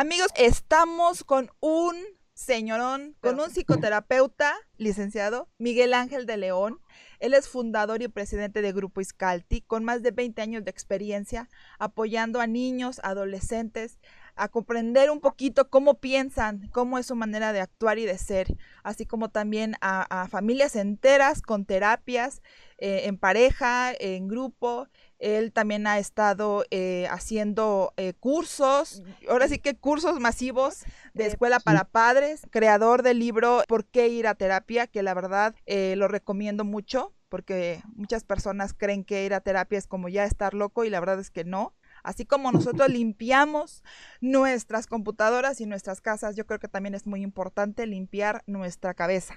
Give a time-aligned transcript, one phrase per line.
[0.00, 1.96] Amigos, estamos con un
[2.32, 6.78] señorón, con un psicoterapeuta licenciado, Miguel Ángel de León.
[7.18, 11.48] Él es fundador y presidente de Grupo Iscalti, con más de 20 años de experiencia
[11.80, 13.98] apoyando a niños, adolescentes,
[14.36, 18.56] a comprender un poquito cómo piensan, cómo es su manera de actuar y de ser,
[18.84, 22.40] así como también a, familias enteras con terapias
[22.78, 24.86] eh, en pareja, en grupo,
[25.18, 31.60] él también ha estado eh, haciendo eh, cursos, ahora sí que cursos masivos de escuela
[31.60, 34.86] para padres, creador del libro ¿Por qué ir a terapia?
[34.86, 39.78] Que la verdad eh, lo recomiendo mucho porque muchas personas creen que ir a terapia
[39.78, 41.74] es como ya estar loco y la verdad es que no.
[42.02, 43.82] Así como nosotros limpiamos
[44.20, 49.34] nuestras computadoras y nuestras casas, yo creo que también es muy importante limpiar nuestra cabeza.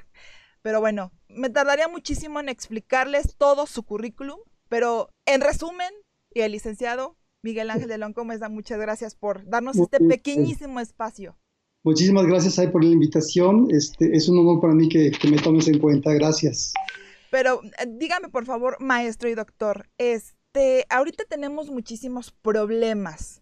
[0.62, 4.40] Pero bueno, me tardaría muchísimo en explicarles todo su currículum,
[4.72, 5.92] pero en resumen,
[6.34, 11.38] y el licenciado Miguel Ángel de León da muchas gracias por darnos este pequeñísimo espacio.
[11.84, 13.68] Muchísimas gracias ahí por la invitación.
[13.70, 16.14] Este, es un honor para mí que, me tomes en cuenta.
[16.14, 16.74] Gracias.
[17.32, 23.42] Pero eh, dígame, por favor, maestro y doctor, este, ahorita tenemos muchísimos problemas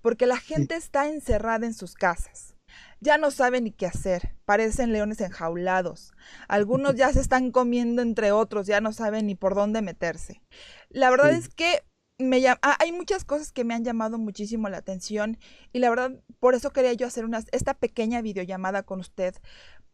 [0.00, 2.56] porque la gente está encerrada en sus casas
[3.00, 6.12] ya no saben ni qué hacer, parecen leones enjaulados.
[6.48, 10.42] Algunos ya se están comiendo entre otros, ya no saben ni por dónde meterse.
[10.90, 11.82] La verdad es que
[12.18, 15.38] me ah, hay muchas cosas que me han llamado muchísimo la atención
[15.72, 19.34] y la verdad por eso quería yo hacer una, esta pequeña videollamada con usted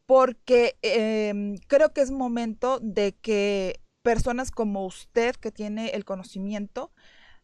[0.07, 6.93] porque em, creo que es momento de que personas como usted que tiene el conocimiento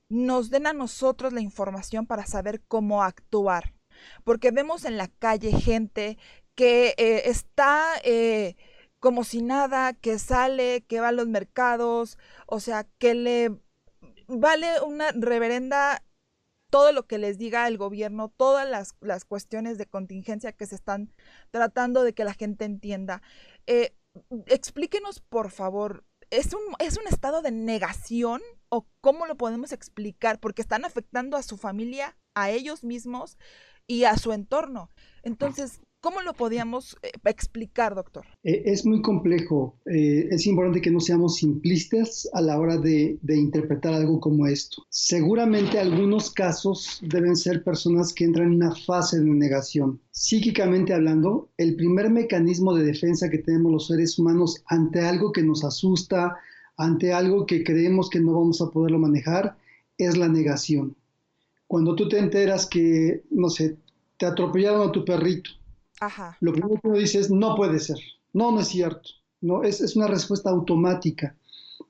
[0.08, 3.74] nos den a nosotros la información para saber cómo actuar
[4.24, 6.18] porque vemos en la calle gente
[6.54, 8.56] que eh, está eh,
[9.00, 13.50] como si nada, que sale, que va a los mercados, o sea, que le
[14.28, 16.04] vale una reverenda
[16.70, 18.66] todo lo que les diga el gobierno, todas
[19.00, 21.12] las, cuestiones de contingencia que se están
[21.50, 23.22] tratando de que la gente entienda.
[23.66, 23.94] Eh,
[24.46, 28.40] explíquenos, por favor, ¿es un, ¿es un estado de negación
[28.70, 30.40] o cómo lo podemos explicar?
[30.40, 33.36] Porque están afectando a su familia, a ellos mismos,
[33.86, 34.90] y a su entorno.
[35.22, 38.26] Entonces, ¿Cómo lo podíamos eh, explicar, doctor?
[38.42, 39.78] Eh, es muy complejo.
[39.86, 44.48] Eh, es importante que no seamos simplistas a la hora de, de, interpretar algo como
[44.48, 44.84] esto.
[44.88, 50.00] Seguramente algunos casos deben ser personas que entran en una fase de negación.
[50.10, 55.44] Psíquicamente hablando, el primer mecanismo de defensa que tenemos los seres humanos ante algo que
[55.44, 56.36] nos asusta,
[56.76, 59.56] ante algo que creemos que no vamos a poderlo manejar,
[59.98, 60.96] es la negación.
[61.72, 63.78] Cuando tú te enteras que, no sé,
[64.18, 65.52] te atropellaron a tu perrito,
[66.40, 67.96] lo primero que uno dice es, no puede ser,
[68.34, 69.08] no, no es cierto,
[69.40, 71.34] no, es, es una respuesta automática,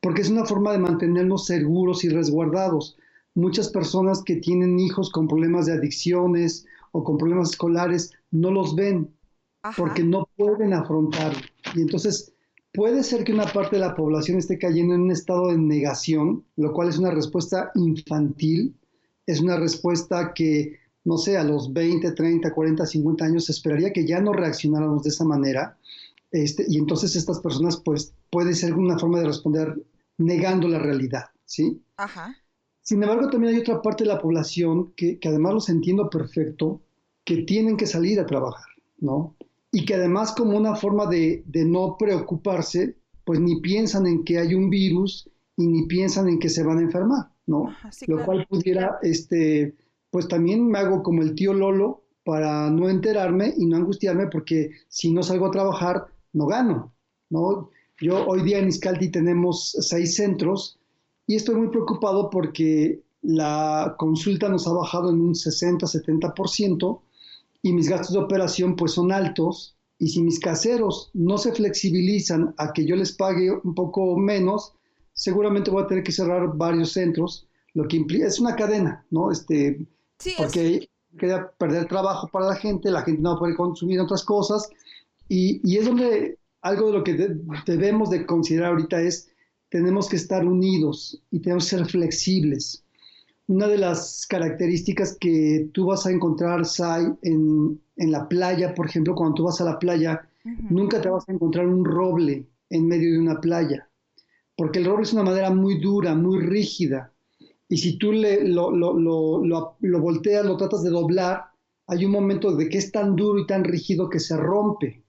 [0.01, 2.97] porque es una forma de mantenernos seguros y resguardados.
[3.35, 8.77] Muchas personas que tienen hijos con problemas de adicciones o con problemas escolares no los
[8.77, 9.13] ven
[9.77, 11.43] porque no pueden afrontarlo.
[11.75, 12.33] Y entonces
[12.73, 16.45] puede ser que una parte de la población esté cayendo en un estado de negación,
[16.55, 18.77] lo cual es una respuesta infantil,
[19.33, 23.93] es una respuesta que no sé, a los 20, 30, 40, 50 años, se esperaría
[23.93, 25.77] que ya no reaccionáramos de esa manera.
[26.31, 29.83] Este, y entonces estas personas, pues, puede ser una forma de responder
[30.19, 31.83] negando la realidad, ¿sí?
[31.97, 32.37] Ajá.
[32.81, 36.81] Sin embargo, también hay otra parte de la población que, que además los entiendo perfecto,
[37.25, 38.67] que tienen que salir a trabajar,
[38.99, 39.37] ¿no?
[39.71, 44.39] Y que además como una forma de, de no preocuparse, pues ni piensan en que
[44.39, 47.75] hay un virus y ni piensan en que se van a enfermar, ¿no?
[48.07, 49.75] Lo cual pudiera, este,
[50.11, 54.71] pues también me hago como el tío Lolo para no enterarme y no angustiarme porque
[54.89, 56.95] si no salgo a trabajar no gano,
[57.31, 57.71] ¿no?
[58.01, 60.79] Yo hoy día en Iscalti tenemos seis centros
[61.27, 67.01] y estoy muy preocupado porque la consulta nos ha bajado en un 60-70%
[67.63, 72.55] y mis gastos de operación pues son altos y si mis caseros no se flexibilizan
[72.59, 74.75] a que yo les pague un poco menos,
[75.13, 79.31] seguramente voy a tener que cerrar varios centros, lo que implica, es una cadena, ¿no?
[79.31, 79.87] Este,
[80.37, 84.69] porque quería perder trabajo para la gente, la gente no puede consumir otras cosas
[85.29, 87.37] y, y es donde algo de lo que
[87.67, 89.29] debemos de considerar ahorita es
[89.69, 92.85] tenemos que estar unidos y tenemos que ser flexibles.
[93.47, 98.87] Una de las características que tú vas a encontrar, Sai, en, en la playa, por
[98.87, 100.29] ejemplo, cuando tú vas a la playa,
[100.71, 103.89] nunca te vas a encontrar un roble en medio de una playa,
[104.57, 107.13] porque el roble es una madera muy dura, muy rígida,
[107.73, 111.45] y si tú le, lo, lo, lo, lo, volteas, lo tratas de doblar,
[111.87, 115.03] hay un momento de que es tan duro y tan rígido que se rompe.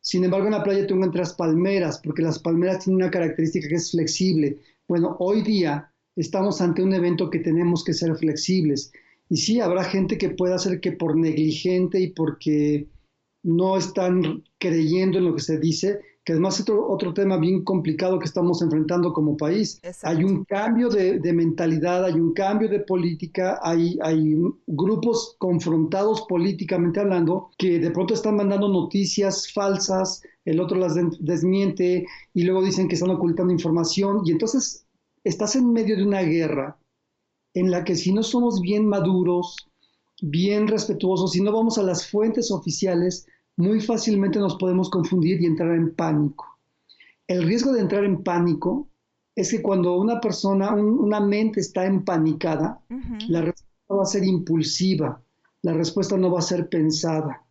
[0.00, 3.74] Sin embargo, en la playa tú encuentras palmeras, porque las palmeras tienen una característica que
[3.74, 4.60] es flexible.
[4.86, 8.92] Bueno, hoy día estamos ante un evento que tenemos que ser flexibles.
[9.28, 12.86] Y sí, habrá gente que pueda ser que por negligente y porque
[13.42, 15.98] no están creyendo en lo que se dice,
[16.28, 19.80] que además es otro, tema bien complicado que estamos enfrentando como país.
[20.02, 24.36] Hay un cambio de, mentalidad, hay un cambio de política, hay, hay
[24.66, 32.04] grupos confrontados políticamente hablando que de pronto están mandando noticias falsas, el otro las desmiente
[32.34, 34.86] y luego dicen que están ocultando información y entonces
[35.24, 36.78] estás en medio de una guerra
[37.54, 39.56] en la que si no somos bien maduros,
[40.20, 43.24] bien respetuosos, si no vamos a las fuentes oficiales,
[43.58, 46.46] muy fácilmente nos podemos confundir y entrar en pánico.
[47.26, 48.88] El riesgo de entrar en pánico
[49.34, 52.80] es que cuando una persona, una mente está empanicada,
[53.28, 55.20] la respuesta va a ser impulsiva,
[55.62, 57.42] la respuesta no va a ser pensada.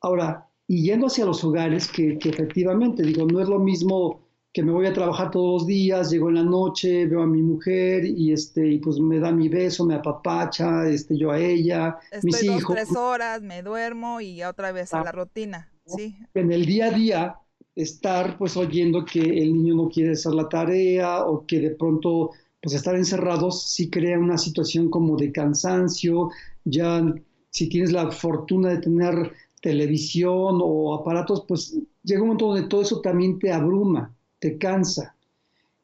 [0.00, 4.23] Ahora, y yendo hacia los hogares, que, que efectivamente, digo, no es lo mismo
[4.54, 7.42] que me voy a trabajar todos los días, llego en la noche, veo a mi
[7.42, 11.98] mujer y este y pues me da mi beso, me apapacha, este yo a ella,
[12.12, 12.76] Estoy mis dos, hijos.
[12.76, 16.16] tres horas, me duermo y otra vez a la ah, rutina, sí.
[16.34, 17.36] En el día a día
[17.74, 22.30] estar pues oyendo que el niño no quiere hacer la tarea o que de pronto
[22.62, 26.30] pues estar encerrados sí crea una situación como de cansancio,
[26.64, 27.04] ya
[27.50, 32.82] si tienes la fortuna de tener televisión o aparatos, pues llega un momento donde todo
[32.82, 34.13] eso también te abruma
[34.44, 35.16] te cansa.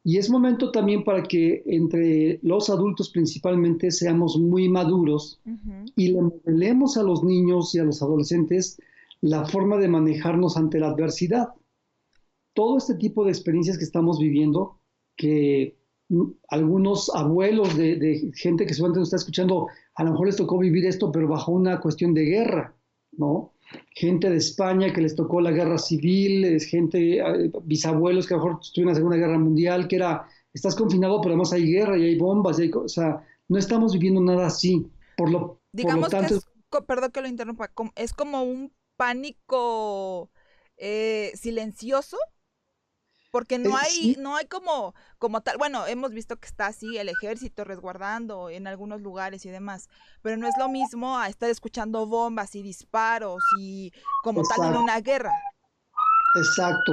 [0.05, 5.41] Y es momento también para que entre los adultos principalmente seamos muy maduros
[5.97, 8.79] y le modelemos a los niños y a los adolescentes
[9.23, 11.49] la forma de manejarnos ante la adversidad.
[12.53, 14.79] Todo este tipo de experiencias que estamos viviendo,
[15.17, 15.79] que
[16.49, 20.59] algunos abuelos de, de gente que seguramente nos está escuchando, a lo mejor les tocó
[20.59, 22.75] vivir esto, pero bajo una cuestión de guerra,
[23.13, 23.55] ¿no?
[23.90, 28.37] Gente de España que les tocó la guerra civil, es gente, eh, bisabuelos que a
[28.37, 31.70] lo mejor estuvieron en la Segunda Guerra Mundial, que era, estás confinado, pero además hay
[31.70, 34.87] guerra y hay bombas, y o sea, no estamos viviendo nada así.
[35.17, 40.31] Por lo, Digamos tanto, que es, perdón que lo interrumpa, es como un pánico
[40.76, 42.17] eh, silencioso
[43.31, 46.99] porque no eh, hay, no hay como, como tal, bueno, hemos visto que está así
[46.99, 49.88] el ejército resguardando en algunos lugares y demás,
[50.23, 53.93] pero no es lo mismo a estar escuchando bombas y disparos y
[54.23, 55.32] como tal en una guerra.
[56.37, 56.93] Exacto.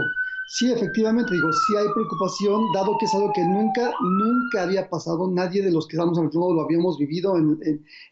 [0.50, 5.30] Sí, efectivamente, digo, sí hay preocupación, dado que es algo que nunca, nunca había pasado,
[5.30, 7.36] nadie de los que estamos hablando lo habíamos vivido,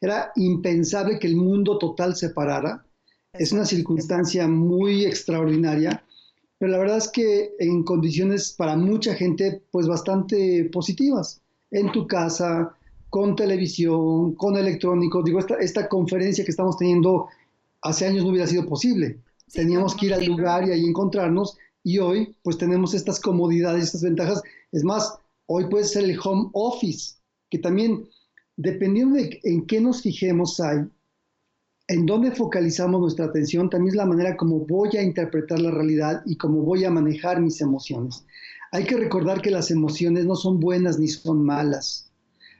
[0.01, 2.85] era impensable que el mundo total se parara.
[3.31, 6.04] Es una circunstancia muy extraordinaria
[6.57, 11.41] pero la verdad es que en condiciones para mucha gente pues bastante positivas,
[11.71, 12.75] en tu casa,
[13.09, 17.27] con televisión, con electrónicos, digo, esta, esta conferencia que estamos teniendo
[17.81, 19.19] hace años no hubiera sido posible.
[19.53, 24.01] Teníamos que ir al lugar y ahí encontrarnos y hoy pues tenemos estas comodidades, estas
[24.01, 24.41] ventajas.
[24.71, 27.15] Es más, hoy puede ser el home office,
[27.49, 28.07] que también
[28.57, 30.79] dependiendo de en qué nos fijemos hay,
[31.87, 36.23] en dónde focalizamos nuestra atención también es la manera como voy a interpretar la realidad
[36.25, 38.25] y cómo voy a manejar mis emociones.
[38.71, 42.11] Hay que recordar que las emociones no son buenas ni son malas.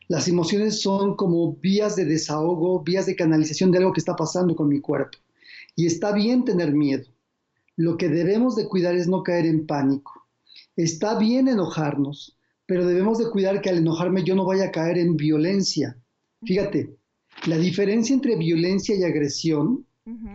[0.07, 4.55] Las emociones son como vías de desahogo, vías de canalización de algo que está pasando
[4.55, 5.17] con mi cuerpo.
[5.75, 7.05] Y está bien tener miedo.
[7.75, 10.27] Lo que debemos de cuidar es no caer en pánico.
[10.75, 12.37] Está bien enojarnos,
[12.67, 15.97] pero debemos de cuidar que al enojarme yo no vaya a caer en violencia.
[16.43, 16.95] Fíjate,
[17.47, 19.85] la diferencia entre violencia y agresión,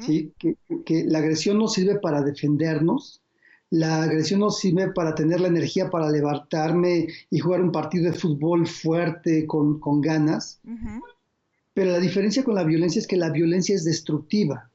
[0.00, 0.32] ¿sí?
[0.38, 3.22] Que, la agresión no sirve para defendernos,
[3.70, 8.18] la agresión no sirve para tener la energía para levantarme y jugar un partido de
[8.18, 10.60] fútbol fuerte con, ganas,
[11.74, 14.70] pero la diferencia con la violencia es que la violencia es destructiva.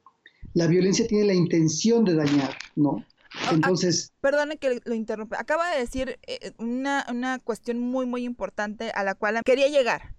[0.54, 3.04] La violencia tiene la intención de dañar, ¿no?
[3.34, 4.12] Ah, ah, Entonces...
[4.22, 5.38] perdone que lo interrumpa.
[5.38, 10.15] Acaba de decir eh, una, una cuestión muy, muy importante a la cual quería llegar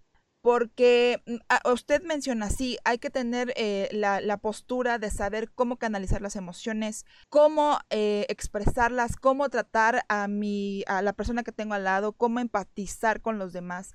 [0.48, 6.22] porque mm, usted menciona, sí, hay que tener eh, la, postura de saber cómo canalizar
[6.22, 11.84] las emociones, cómo eh, expresarlas, cómo tratar a, mi, a la persona que tengo al
[11.84, 13.92] lado, cómo empatizar con los demás.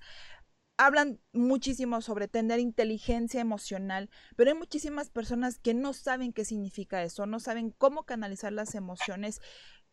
[0.76, 7.02] Hablan muchísimo sobre tener inteligencia emocional, pero hay muchísimas personas que no saben qué significa
[7.02, 9.40] eso, no saben cómo canalizar las emociones.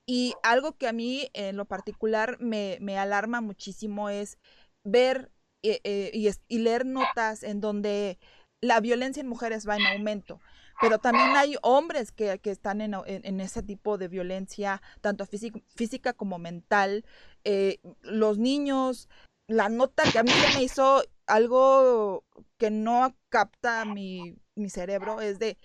[0.06, 4.38] Y algo que a mí en lo particular me, me alarma muchísimo es
[4.84, 8.18] ver eh, eh, y, leer notas en donde
[8.62, 10.40] la violencia en mujeres va en aumento,
[10.80, 17.04] pero también hay hombres que, están en, ese tipo de violencia, tanto física, como mental.
[17.44, 19.10] Eh, los niños,
[19.48, 22.24] la nota que a mí me hizo algo
[22.58, 25.58] que no capta mi, mi cerebro es de,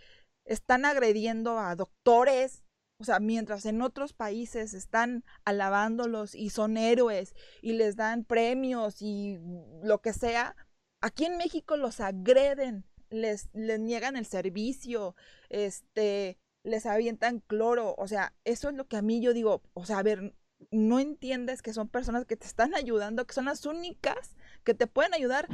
[0.44, 2.63] están agrediendo a doctores,
[3.04, 9.02] o sea, mientras en otros países están alabándolos y son héroes y les dan premios
[9.02, 9.38] y
[9.82, 10.56] lo que sea,
[11.02, 15.16] aquí en México los agreden, les, les niegan el servicio,
[15.50, 19.84] este, les avientan cloro, o sea, eso es lo que a mí yo digo, o
[19.84, 20.34] sea, a ver,
[20.70, 24.34] no entiendes que son personas que te están ayudando, que son las únicas
[24.64, 25.46] que te pueden ayudar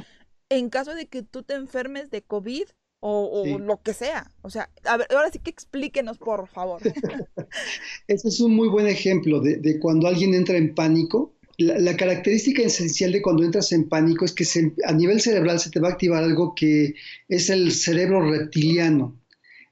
[0.47, 2.69] en caso de que tú te enfermes de COVID
[3.01, 4.31] o, lo que sea.
[4.41, 6.81] O sea, a ver, ahora sí que explíquenos, por favor.
[8.07, 11.33] Ese es un muy buen ejemplo de, cuando alguien entra en pánico.
[11.57, 14.45] La, característica esencial de cuando entras en pánico es que
[14.85, 16.95] a nivel cerebral se te va a activar algo que
[17.27, 19.19] es el cerebro reptiliano.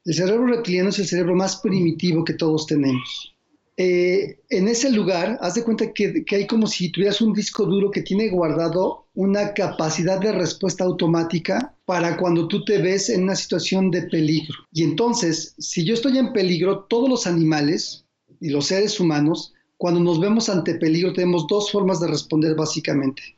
[0.05, 3.35] El cerebro reptiliano es el cerebro más primitivo que todos tenemos.
[3.81, 7.91] Eh, en ese lugar, haz de cuenta que, hay como si tuvieras un disco duro
[7.91, 13.37] que tiene guardado una capacidad de respuesta automática para cuando tú te ves en una
[13.37, 14.53] situación de peligro.
[14.73, 18.05] Y entonces, si yo estoy en peligro, todos los animales
[18.41, 23.37] y los seres humanos, cuando nos vemos ante peligro, tenemos dos formas de responder básicamente.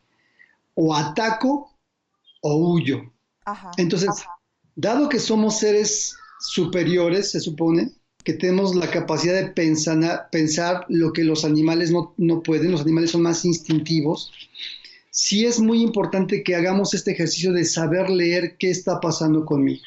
[0.74, 1.72] O ataco
[2.42, 3.14] o huyo.
[3.78, 4.10] Entonces,
[4.76, 7.92] dado que somos seres superiores, se supone,
[8.24, 13.12] que tenemos la capacidad de pensar, lo que los animales no, no, pueden, los animales
[13.12, 14.32] son más instintivos,
[15.10, 19.82] sí es muy importante que hagamos este ejercicio de saber leer qué está pasando conmigo.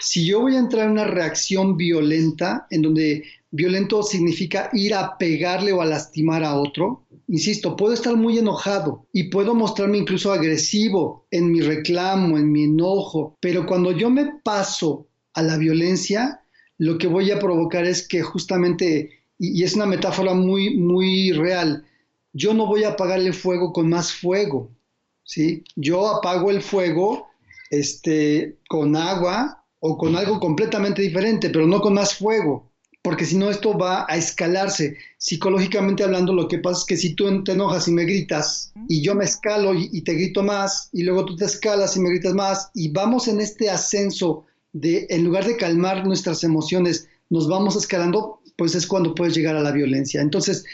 [0.00, 5.16] Si yo voy a entrar en una reacción violenta, en donde violento significa ir a
[5.16, 10.32] pegarle o a lastimar a otro, insisto, puedo estar muy enojado y puedo mostrarme incluso
[10.32, 16.43] agresivo en mi reclamo, en mi enojo, pero cuando yo me paso a la violencia,
[16.78, 21.84] lo que voy a provocar es que justamente, y, es una metáfora muy, muy real,
[22.32, 24.70] yo no voy a apagar el fuego con más fuego,
[25.22, 25.62] ¿sí?
[25.76, 27.28] Yo apago el fuego
[27.70, 33.36] este, con agua o con algo completamente diferente, pero no con más fuego, porque si
[33.36, 34.96] no esto va a escalarse.
[35.18, 39.02] Psicológicamente hablando, lo que pasa es que si tú te enojas y me gritas y
[39.02, 42.10] yo me escalo y, y te grito más y luego tú te escalas y me
[42.10, 47.48] gritas más y vamos en este ascenso de, en lugar de calmar nuestras emociones, nos
[47.48, 50.20] vamos escalando, pues es cuando puedes llegar a la violencia.
[50.20, 50.64] Entonces,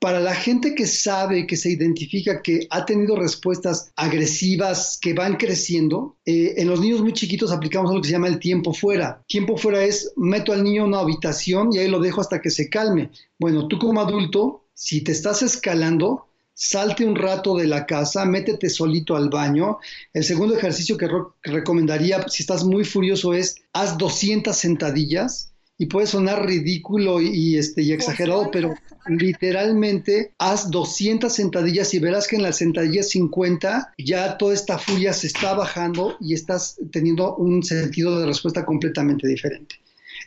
[0.00, 5.36] para la gente que sabe, que se identifica, que ha tenido respuestas agresivas que van
[5.36, 9.24] creciendo, eh, en los niños muy chiquitos aplicamos algo que se llama el tiempo fuera.
[9.28, 12.50] Tiempo fuera es meto al niño en una habitación y ahí lo dejo hasta que
[12.50, 13.10] se calme.
[13.38, 18.70] Bueno, tú como adulto, si te estás escalando, salte un rato de la casa, métete
[18.70, 19.78] solito al baño.
[20.12, 21.08] El segundo ejercicio que,
[21.42, 27.82] recomendaría si estás muy furioso es haz 200 sentadillas y puede sonar ridículo y, este,
[27.82, 28.74] y exagerado, pero
[29.08, 35.12] literalmente haz 200 sentadillas y verás que en las sentadillas 50 ya toda esta furia
[35.12, 39.76] se está bajando y estás teniendo un sentido de respuesta completamente diferente.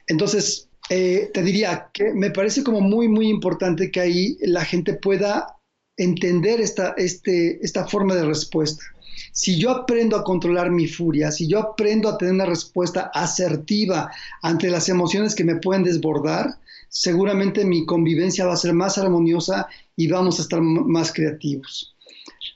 [0.07, 4.93] Entonces, eh, te diría que me parece como muy, muy importante que ahí la gente
[4.93, 5.56] pueda
[5.97, 8.83] entender esta, este, esta forma de respuesta.
[9.31, 14.11] Si yo aprendo a controlar mi furia, si yo aprendo a tener una respuesta asertiva
[14.41, 16.57] ante las emociones que me pueden desbordar,
[16.89, 21.95] seguramente mi convivencia va a ser más armoniosa y vamos a estar más creativos.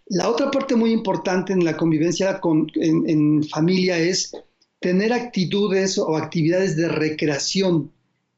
[0.07, 4.31] La otra parte muy importante en la convivencia con, en, en familia es
[4.79, 7.91] tener actitudes o actividades de recreación.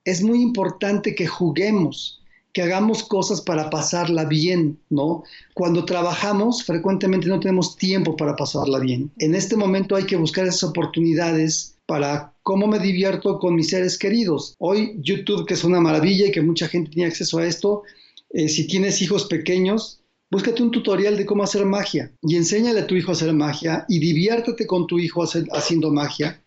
[0.04, 2.23] Es muy importante que juguemos,
[2.54, 5.24] que hagamos cosas para pasarla bien, ¿no?
[5.56, 9.12] Cuando trabajamos, frecuentemente no tenemos tiempo para pasarla bien.
[9.18, 13.98] En este momento hay que buscar esas oportunidades para cómo me divierto con mis seres
[13.98, 14.56] queridos.
[14.60, 17.82] Hoy YouTube, que es una maravilla y que mucha gente tiene acceso a esto,
[18.30, 22.88] eh, si tienes hijos pequeños, búscate un tutorial de cómo hacer magia y enséñale a
[22.88, 26.44] tu hijo a hacer magia y diviértete con tu hijo haciendo magia.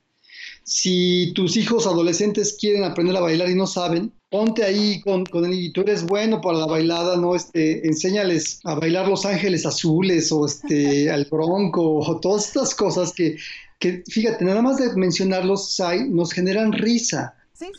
[0.63, 5.53] Si tus hijos adolescentes quieren aprender a bailar y no saben, ponte ahí con, con
[5.53, 7.35] y tú eres bueno para la bailada, ¿no?
[7.35, 13.13] Este, enséñales a bailar Los Ángeles Azules o este, al Bronco o todas estas cosas
[13.13, 13.37] que,
[13.79, 17.35] que, fíjate, nada más de mencionarlos, Sai, nos generan risa,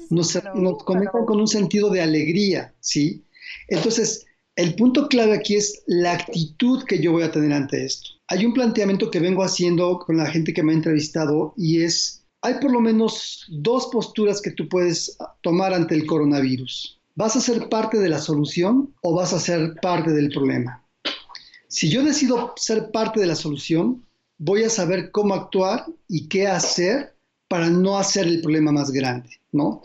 [0.10, 3.24] nos, nos conectan con un sentido de alegría, ¿sí?
[3.68, 4.26] Entonces,
[4.56, 8.10] el punto clave aquí es la actitud que yo voy a tener ante esto.
[8.28, 12.17] Hay un planteamiento que vengo haciendo con la gente que me ha entrevistado y es
[12.42, 17.00] hay por lo menos dos posturas que tú puedes tomar ante el coronavirus.
[17.16, 20.84] ¿Vas a ser parte de la solución o vas a ser parte del problema?
[21.68, 24.06] Si yo decido ser parte de la solución,
[24.38, 27.16] voy a saber cómo actuar y qué hacer
[27.48, 29.82] para no hacer el problema más grande, ¿no?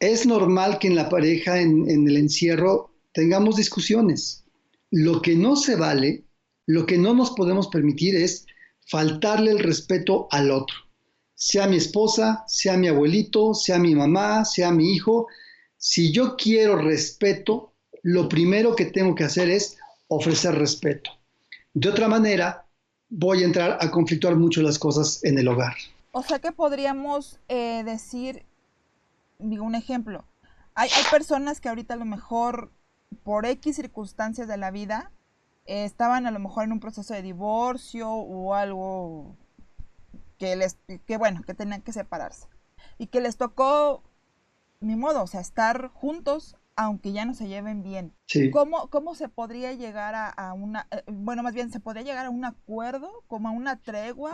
[0.00, 4.44] Es normal que en la pareja, en, en el encierro, tengamos discusiones.
[4.90, 6.24] Lo que no se vale,
[6.66, 8.46] lo que no nos podemos permitir es
[8.86, 10.83] faltarle el respeto al otro
[11.34, 15.26] sea mi esposa, sea mi abuelito, sea mi mamá, sea mi hijo,
[15.76, 17.72] si yo quiero respeto,
[18.02, 19.76] lo primero que tengo que hacer es
[20.08, 21.10] ofrecer respeto.
[21.74, 22.64] De otra manera,
[23.08, 25.74] voy a entrar a conflictuar mucho las cosas en el hogar.
[26.12, 28.44] O sea que podríamos eh, decir,
[29.38, 30.24] digo un ejemplo,
[30.74, 32.70] hay, personas que ahorita a lo mejor
[33.22, 35.12] por X circunstancias de la vida
[35.66, 39.36] eh, estaban a lo mejor en un proceso de divorcio o algo
[40.44, 42.46] que les, que bueno, que tenían que separarse
[42.98, 44.02] y que les tocó,
[44.80, 48.12] ni modo, o sea, estar juntos aunque ya no se lleven bien.
[48.52, 52.30] ¿Cómo, ¿Cómo, se podría llegar a, una, eh, bueno, más bien, se podría llegar a
[52.30, 54.32] un acuerdo, como a una tregua?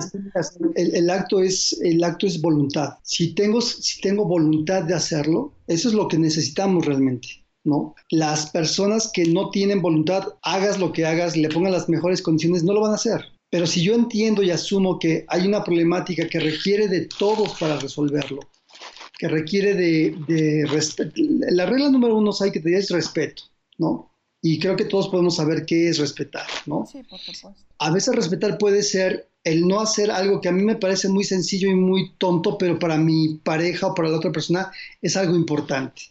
[0.75, 2.95] El, acto, es, el acto es voluntad.
[3.03, 7.29] Si tengo, si tengo voluntad de hacerlo, eso es lo que necesitamos realmente.
[7.63, 7.95] ¿No?
[8.09, 12.65] Las personas que no tienen voluntad, hagas lo que hagas, le pongan las mejores condiciones,
[12.65, 13.21] no lo van a hacer.
[13.51, 17.79] Pero si yo entiendo y asumo que hay una problemática que requiere de todos para
[17.79, 18.41] resolverlo,
[19.19, 21.13] que requiere de, respeto.
[21.51, 23.43] La regla número uno hay que tener es respeto,
[23.77, 24.15] ¿no?
[24.41, 26.87] Y creo que todos podemos saber qué es respetar, ¿no?
[26.91, 27.55] Sí, por supuesto.
[27.79, 31.25] A veces respetar puede ser el no hacer algo que a mí me parece muy
[31.25, 35.37] sencillo y muy tonto, pero para mi pareja o para la otra persona es algo
[35.37, 36.03] importante.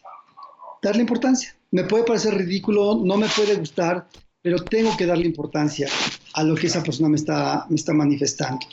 [0.83, 1.55] Darle importancia.
[1.71, 4.07] Me puede parecer ridículo, no me puede gustar,
[4.41, 5.87] pero tengo que darle importancia
[6.33, 8.65] a lo que esa persona me está, me está manifestando.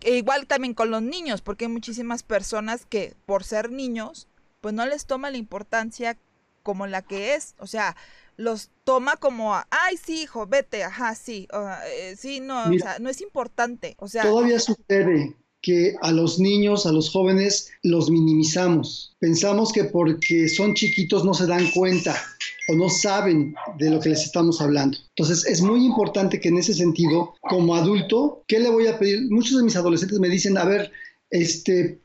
[0.00, 4.28] E igual también con los niños, porque hay muchísimas personas que por ser niños,
[4.60, 6.18] pues no les toma la importancia
[6.62, 7.54] como la que es.
[7.58, 7.96] O sea,
[8.36, 11.46] los toma como, ay, sí, hijo, vete, ajá, sí,
[11.86, 13.94] eh, sí, no, o sea, no es importante.
[13.98, 19.16] O sea, todavía sucede que a los niños, a los jóvenes, los minimizamos.
[19.20, 22.20] Pensamos que porque son chiquitos no se dan cuenta
[22.68, 24.98] o no saben de lo que les estamos hablando.
[25.10, 29.30] Entonces es muy importante que en ese sentido, como adulto, ¿qué le voy a pedir?
[29.30, 30.90] Muchos de mis adolescentes me dicen, a ver,
[31.30, 32.00] este,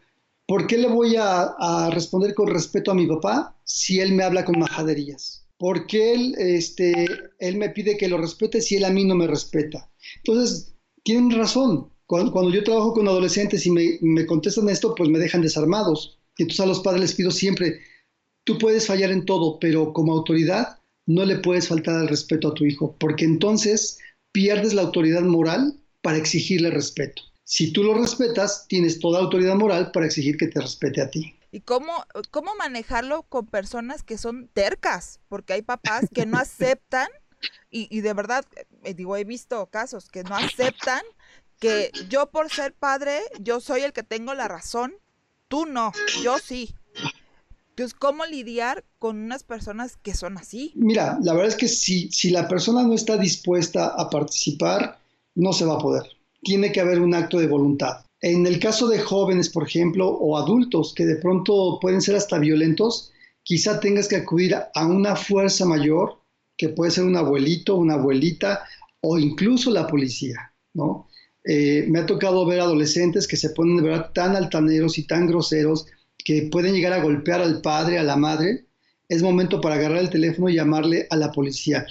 [0.47, 4.45] ¿por qué le voy a, responder con respeto a mi papá si él me habla
[4.45, 5.45] con majaderías?
[5.57, 7.07] ¿Por qué él, este,
[7.39, 9.89] él me pide que lo respete si él a mí no me respeta?
[10.23, 15.41] Entonces, tienen razón cuando, yo trabajo con adolescentes y me, contestan esto, pues me dejan
[15.41, 16.17] desarmados.
[16.37, 17.81] Y entonces a los padres les pido siempre,
[18.45, 22.53] tú puedes fallar en todo, pero como autoridad no le puedes faltar al respeto a
[22.53, 23.99] tu hijo, porque entonces
[24.31, 27.23] pierdes la autoridad moral para exigirle respeto.
[27.43, 31.33] Si tú lo respetas, tienes toda autoridad moral para exigir que te respete a ti.
[31.51, 31.93] ¿Y cómo,
[32.29, 35.19] cómo manejarlo con personas que son tercas?
[35.27, 37.07] Porque hay papás que no aceptan,
[37.69, 38.45] y, y de verdad,
[38.83, 41.01] eh, digo, he visto casos que no aceptan
[41.59, 44.93] que yo por ser padre, yo soy el que tengo la razón,
[45.47, 45.91] tú no,
[46.23, 46.75] yo sí.
[47.69, 50.71] Entonces, ¿cómo lidiar con unas personas que son así?
[50.75, 54.99] Mira, la verdad es que si, si la persona no está dispuesta a participar,
[55.35, 56.03] no se va a poder.
[56.41, 58.03] Tiene que haber un acto de voluntad.
[58.21, 62.39] En el caso de jóvenes, por ejemplo, o adultos que de pronto pueden ser hasta
[62.39, 63.11] violentos,
[63.43, 66.19] quizá tengas que acudir a una fuerza mayor,
[66.57, 68.63] que puede ser un abuelito, una abuelita
[69.01, 71.07] o incluso la policía, ¿no?
[71.49, 75.27] Eh, me ha tocado ver adolescentes que se ponen de verdad tan altaneros y tan
[75.27, 75.85] groseros
[76.17, 78.65] que pueden llegar a golpear al padre, a la madre.
[79.07, 81.85] Es momento para agarrar el teléfono y llamarle a la policía.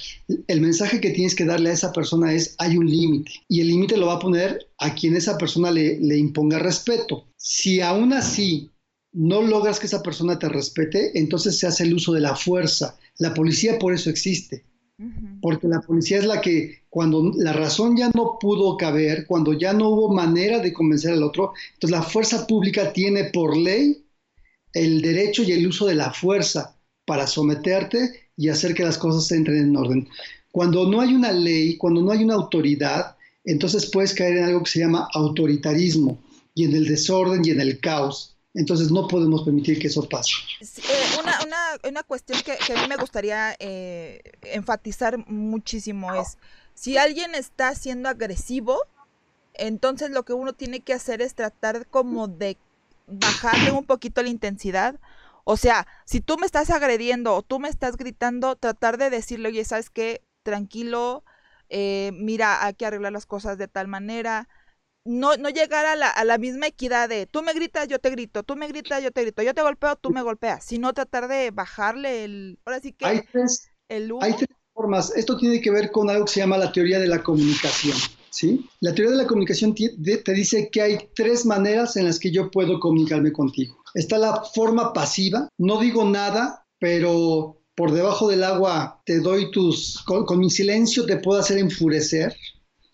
[0.47, 3.69] El mensaje que tienes que darle a esa persona es hay un límite y el
[3.69, 7.27] límite lo va a poner a quien esa persona le, le imponga respeto.
[7.39, 8.71] Si aún así
[9.13, 12.99] no logras que esa persona te respete, entonces se hace el uso de la fuerza.
[13.17, 14.67] La policía por eso existe
[15.43, 19.75] porque la policía es la que cuando la razón ya no pudo caber, cuando ya
[19.75, 24.07] no hubo manera de convencer al otro, entonces la fuerza pública tiene por ley
[24.73, 29.31] el derecho y el uso de la fuerza para someterte y hacer que las cosas
[29.31, 30.09] entren en orden.
[30.51, 34.63] Cuando no hay una ley, cuando no hay una autoridad, entonces puedes caer en algo
[34.63, 36.19] que se llama autoritarismo
[36.55, 38.39] y en el desorden y en el caos.
[38.55, 40.33] Entonces no podemos permitir que eso pase.
[40.63, 46.39] Eh, una, cuestión que, a mí me gustaría eh, enfatizar muchísimo es,
[46.77, 48.79] si alguien está siendo agresivo,
[49.55, 52.59] entonces lo que uno tiene que hacer es tratar como de
[53.07, 55.01] bajarle un poquito la intensidad.
[55.45, 59.49] O sea, si tú me estás agrediendo o tú me estás gritando, tratar de decirle,
[59.49, 60.23] oye, ¿sabes qué?
[60.43, 61.25] Tranquilo,
[61.71, 64.49] eh, mira, hay que arreglar las cosas de tal manera
[65.07, 68.11] no, no llegar a la, a la misma equidad de tú me gritas, yo te
[68.11, 71.29] grito, tú me gritas, yo te grito, yo te golpeo, tú me golpeas, sino tratar
[71.29, 72.59] de bajarle el...
[72.65, 73.07] Ahora sí que...
[73.07, 74.49] Hay tres, hay tres
[75.15, 77.97] Esto tiene que ver con algo que se llama la teoría de la comunicación.
[78.31, 78.69] ¿sí?
[78.81, 82.51] La teoría de la comunicación te dice que hay tres maneras en las que yo
[82.51, 83.79] puedo comunicarme contigo.
[83.95, 90.03] Está la forma pasiva, no digo nada, pero por debajo del agua te doy tus...
[90.05, 92.37] con mi silencio te puedo hacer enfurecer.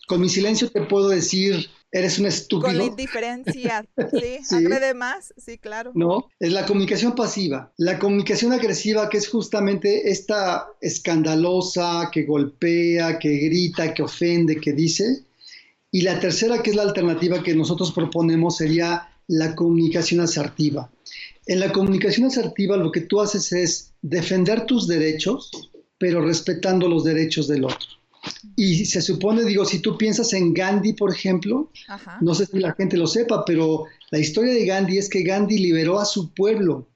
[0.07, 2.69] Con mi silencio te puedo decir eres un estúpido.
[2.69, 4.67] Con la indiferencia, sí, sí.
[4.95, 5.91] más, sí, claro.
[5.93, 7.71] No, es la comunicación pasiva.
[7.77, 14.73] La comunicación agresiva, que es justamente esta escandalosa, que golpea, que grita, que ofende, que
[14.73, 15.23] dice,
[15.91, 20.91] Y la tercera, que es la alternativa que nosotros proponemos, sería la comunicación asertiva.
[21.45, 25.51] En la comunicación asertiva lo que tú haces es defender tus derechos,
[25.99, 28.02] pero respetando los derechos del otro.
[28.55, 31.71] Y se supone, digo, si tú piensas en Gandhi, por ejemplo,
[32.21, 35.57] no sé si la gente lo sepa, pero la historia de Gandhi es que Gandhi
[35.57, 36.87] liberó a su pueblo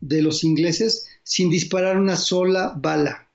[0.00, 3.28] de los ingleses sin disparar una sola bala.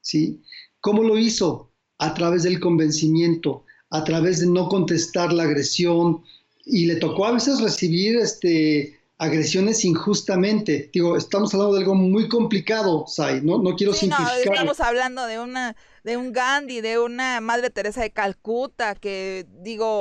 [0.00, 0.42] ¿sí?
[0.80, 1.70] ¿Cómo lo hizo?
[1.98, 6.22] A través del convencimiento, a través de no contestar la agresión,
[6.64, 10.90] y le tocó a veces recibir este, agresiones injustamente.
[10.92, 14.46] Digo, estamos hablando de algo muy complicado, Sai, no, no quiero sí, simplificar.
[14.46, 19.46] No, estamos hablando de una de un Gandhi, de una Madre Teresa de Calcuta, que
[19.60, 20.00] digo,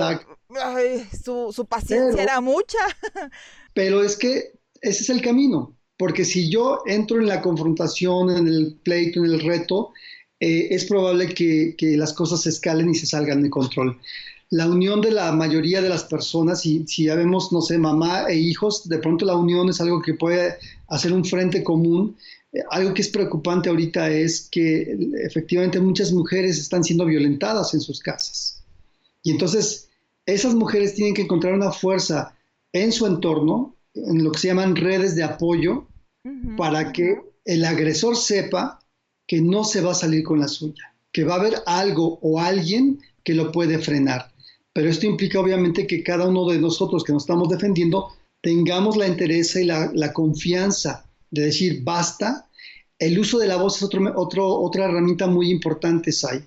[1.24, 2.80] su, paciencia era mucha.
[3.74, 8.48] pero es que ese es el camino, porque si yo entro en la confrontación, en
[8.48, 9.92] el pleito, en el reto,
[10.40, 14.00] eh, es probable que, que las cosas se escalen y se salgan de control
[14.52, 18.26] la unión de la mayoría de las personas, y si ya vemos, no sé, mamá
[18.28, 22.18] e hijos, de pronto la unión es algo que puede hacer un frente común.
[22.54, 27.82] Eh, algo que es preocupante ahorita es que efectivamente muchas mujeres están siendo violentadas en
[27.82, 28.64] sus casas.
[29.24, 29.90] Y entonces
[30.26, 32.36] esas mujeres tienen que encontrar una fuerza
[32.74, 35.88] en su entorno, en lo que se llaman redes de apoyo,
[36.56, 38.80] para que el agresor sepa
[39.28, 42.40] que no se va a salir con la suya, que va a haber algo o
[42.40, 44.32] alguien que lo puede frenar
[44.74, 48.10] pero esto implica obviamente que cada uno de nosotros que nos estamos defendiendo
[48.42, 52.48] tengamos la interés y la, confianza de decir basta.
[53.00, 56.44] El uso de la voz es otro, otra herramienta muy importante, Sai.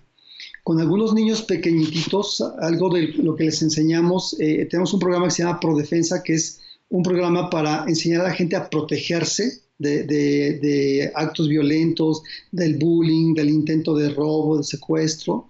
[0.62, 5.32] Con algunos niños pequeñitos, algo de lo que les enseñamos, eh, tenemos un programa que
[5.32, 10.04] se llama Prodefensa, que es un programa para enseñar a la gente a protegerse de,
[10.04, 15.48] de actos violentos, del bullying, del intento de robo, de secuestro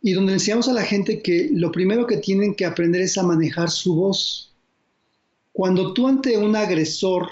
[0.00, 3.22] y donde enseñamos a la gente que lo primero que tienen que aprender es a
[3.22, 4.54] manejar su voz.
[5.52, 7.28] Cuando tú ante un agresor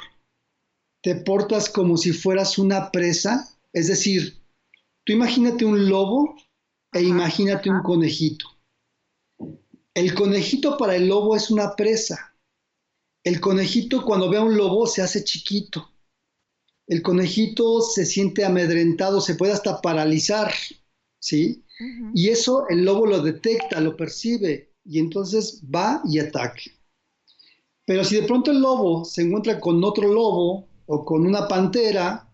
[1.07, 4.42] te portas como si fueras una presa, es decir,
[5.05, 6.35] tú imagínate un lobo
[6.92, 8.47] e imagínate un conejito.
[9.95, 12.35] El conejito para el lobo es una presa.
[13.23, 15.92] El conejito cuando ve a un lobo se hace chiquito.
[16.88, 20.53] El conejito se siente amedrentado, se puede hasta paralizar,
[21.21, 21.64] ¿sí?
[22.14, 26.62] Y eso el lobo lo detecta, lo percibe y entonces va y ataca.
[27.85, 32.29] Pero si de pronto el lobo se encuentra con otro lobo o con una pantera,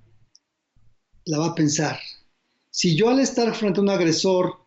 [1.25, 1.99] la va a pensar.
[2.71, 4.59] Si yo al estar frente a un agresor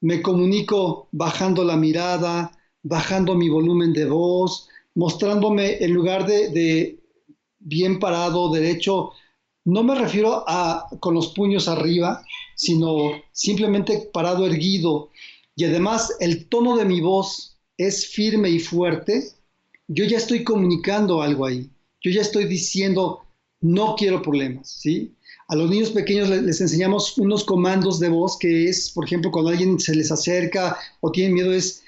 [0.00, 2.50] me comunico bajando la mirada,
[2.82, 6.98] bajando mi volumen de voz, mostrándome en lugar de,
[7.60, 9.12] bien parado, derecho,
[9.64, 12.24] no me refiero a con los puños arriba,
[12.56, 15.10] sino simplemente parado erguido
[15.54, 19.32] y además el tono de mi voz es firme y fuerte,
[19.88, 21.70] yo ya estoy comunicando algo ahí.
[22.00, 23.20] Yo ya estoy diciendo,
[23.62, 25.14] no quiero problemas, ¿sí?
[25.48, 29.50] A los niños pequeños les, enseñamos unos comandos de voz que es, por ejemplo, cuando
[29.50, 31.82] alguien se les acerca o tienen miedo, es,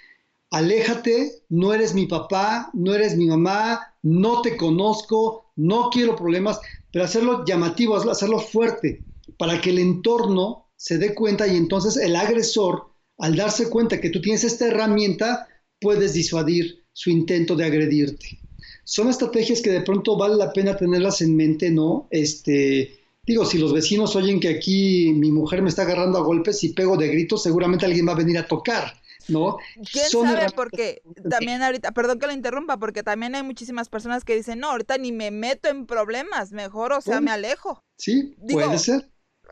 [0.50, 6.60] aléjate, no eres mi papá, no eres mi mamá, no te conozco, no quiero problemas,
[6.92, 9.04] pero hacerlo llamativo, hacerlo fuerte,
[9.36, 14.10] para que el entorno se dé cuenta y entonces el agresor, al darse cuenta que
[14.10, 15.48] tú tienes esta herramienta,
[15.80, 18.40] puedes disuadir su intento de agredirte.
[18.84, 22.06] Son estrategias que de pronto vale la pena tenerlas en mente, ¿no?
[22.10, 26.62] Este, digo, si los vecinos oyen que aquí mi mujer me está agarrando a golpes
[26.64, 28.94] y pego de gritos, seguramente alguien va a venir a tocar.
[29.28, 29.56] ¿no?
[29.90, 30.46] ¿Quién sabe?
[30.54, 34.70] Porque también ahorita, perdón que lo interrumpa, porque también hay muchísimas personas que dicen, no,
[34.70, 37.82] ahorita ni me meto en problemas, mejor, o sea, me alejo.
[37.98, 39.10] Sí, puede ser.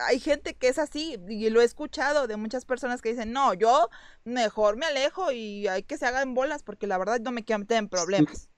[0.09, 3.53] Hay gente que es así, y lo he escuchado de muchas personas que dicen, no,
[3.53, 3.91] yo
[4.25, 7.61] mejor me alejo y hay que se hagan bolas, porque la verdad no me quiero
[7.61, 8.49] meter en problemas.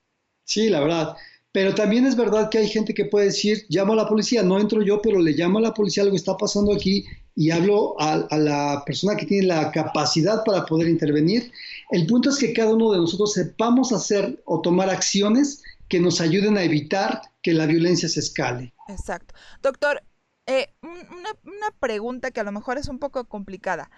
[0.44, 1.16] Sí la verdad.
[1.54, 4.59] Pero también es verdad que hay gente que puede decir, llamo a la policía, no
[4.59, 7.04] entro yo, pero le llamo a la policía algo está pasando aquí
[7.37, 11.52] y hablo a, la persona que tiene la capacidad para poder intervenir.
[11.90, 16.20] El punto es que cada uno de nosotros sepamos hacer o tomar acciones que nos
[16.20, 18.74] ayuden a evitar que la violencia se escale.
[18.88, 19.35] Exacto.
[19.62, 20.02] Doctor,
[20.46, 23.92] eh, una, una pregunta que a lo mejor es un poco complicada.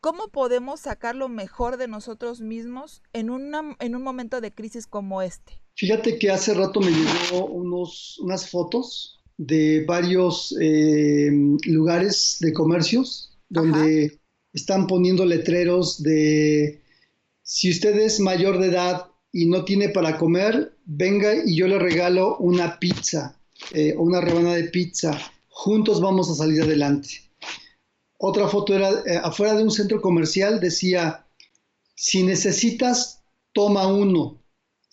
[0.00, 4.86] ¿Cómo podemos sacar lo mejor de nosotros mismos en, una, en un momento de crisis
[4.86, 5.61] como este?
[5.74, 11.30] Fíjate que hace rato me llegó unos, unas fotos de varios eh,
[11.64, 14.20] lugares de comercios donde
[14.52, 16.82] están poniendo letreros de
[17.42, 21.78] si usted es mayor de edad y no tiene para comer, venga y yo le
[21.78, 23.38] regalo una pizza
[23.72, 25.18] eh, o una rebanada de pizza.
[25.48, 27.08] Juntos vamos a salir adelante.
[28.18, 31.26] Otra foto era eh, afuera de un centro comercial, decía,
[31.94, 34.41] si necesitas, toma uno.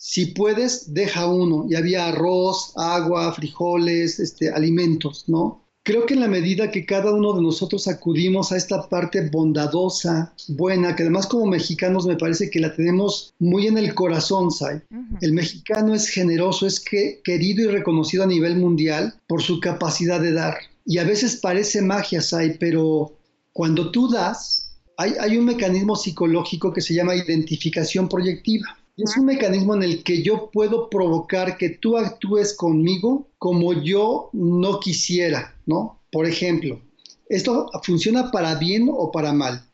[0.02, 1.66] Si puedes, deja uno.
[1.68, 5.62] Y había arroz, agua, frijoles, este, alimentos, ¿no?
[5.82, 10.32] Creo que en la medida que cada uno de nosotros acudimos a esta parte bondadosa,
[10.48, 14.80] buena, que además como mexicanos me parece que la tenemos muy en el corazón, Sai.
[15.20, 20.18] El mexicano es generoso, es que, querido y reconocido a nivel mundial por su capacidad
[20.18, 20.56] de dar.
[20.86, 23.18] Y a veces parece magia, Sai, pero
[23.52, 28.79] cuando tú das, hay, hay un mecanismo psicológico que se llama identificación proyectiva.
[28.96, 34.30] Es un mecanismo en el que yo puedo provocar que tú actúes conmigo como yo
[34.32, 36.00] no quisiera, ¿no?
[36.12, 36.80] Por ejemplo,
[37.28, 39.64] esto funciona para bien o para mal.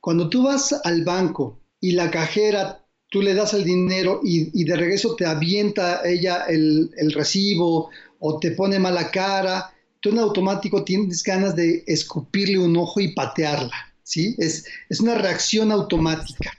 [0.00, 4.76] Cuando tú vas al banco y la cajera, tú le das el dinero y, de
[4.76, 10.84] regreso te avienta ella el, el recibo o te pone mala cara, tú en automático
[10.84, 14.34] tienes ganas de escupirle un ojo y patearla, ¿sí?
[14.38, 16.52] Es, es una reacción automática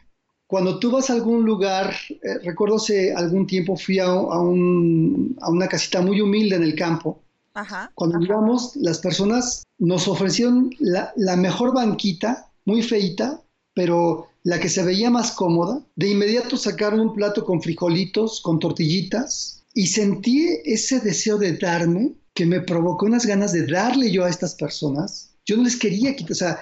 [0.48, 6.02] cuando tú vas a algún lugar, eh, recuerdo hace algún tiempo fui a, una casita
[6.02, 7.22] muy humilde en el campo.
[7.96, 13.42] Cuando llegamos, las personas nos ofrecieron la, mejor banquita, muy feita,
[13.74, 15.82] pero la que se veía más cómoda.
[15.96, 22.14] De inmediato sacaron un plato con frijolitos, con tortillitas, y sentí ese deseo de darme
[22.34, 25.32] que me provocó unas ganas de darle yo a estas personas.
[25.46, 26.60] Yo no les quería quitar, o sea,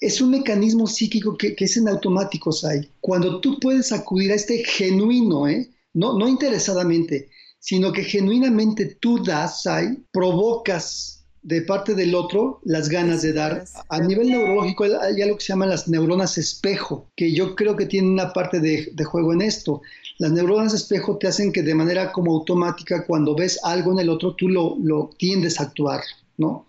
[0.00, 2.90] es un mecanismo psíquico que, es en automático, Sai.
[3.00, 5.70] Cuando tú puedes acudir a este genuino, ¿eh?
[5.92, 12.88] no, no interesadamente, sino que genuinamente tú das, Sai, provocas de parte del otro las
[12.88, 13.64] ganas de dar.
[13.88, 17.86] A nivel neurológico hay algo que se llama las neuronas espejo, que yo creo que
[17.86, 19.82] tienen una parte de, de, juego en esto.
[20.18, 24.08] Las neuronas espejo te hacen que de manera como automática, cuando ves algo en el
[24.10, 26.00] otro, tú lo, lo tiendes a actuar,
[26.36, 26.66] ¿no?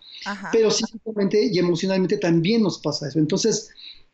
[0.52, 3.18] Pero psíquicamente y emocionalmente también nos pasa eso.
[3.18, 3.70] Entonces,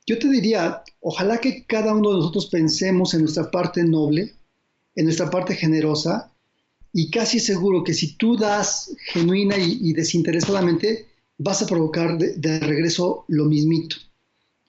[0.06, 4.34] yo te diría, ojalá que cada uno de nosotros pensemos en nuestra parte noble,
[4.94, 6.32] en nuestra parte generosa,
[6.92, 13.24] y casi seguro que si tú das genuina y, desinteresadamente, vas a provocar de, regreso
[13.28, 13.96] lo mismito.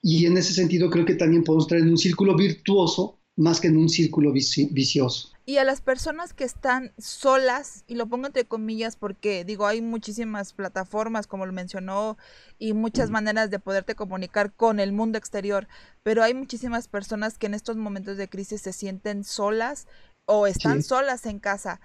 [0.02, 3.68] Y en ese sentido creo que también podemos traer en un círculo virtuoso más que
[3.68, 8.44] en un círculo vicioso y a las personas que están solas, y lo pongo entre
[8.44, 12.16] comillas porque digo, hay muchísimas plataformas, como lo mencionó,
[12.60, 15.66] y muchas maneras de poderte comunicar con el mundo exterior,
[16.04, 19.88] pero hay muchísimas personas que en estos momentos de crisis se sienten solas
[20.24, 21.80] o están solas en casa.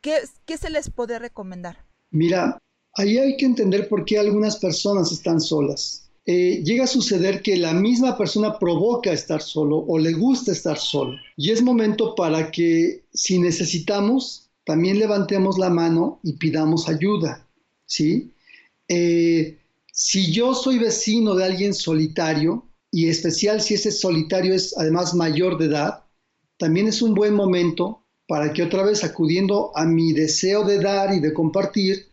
[0.00, 1.84] ¿Qué, ¿Qué se les puede recomendar?
[2.12, 2.56] Mira,
[2.94, 6.01] ahí hay que entender por qué algunas personas están solas.
[6.24, 10.78] Eh, llega a suceder que la misma persona provoca estar solo o le gusta estar
[10.78, 11.16] solo.
[11.36, 17.46] Y es momento para que si necesitamos, también levantemos la mano y pidamos ayuda.
[17.86, 18.32] ¿sí?
[18.88, 19.58] Eh,
[19.92, 25.58] si yo soy vecino de alguien solitario, y especial si ese solitario es además mayor
[25.58, 26.04] de edad,
[26.58, 31.14] también es un buen momento para que otra vez acudiendo a mi deseo de dar
[31.14, 32.06] y de compartir,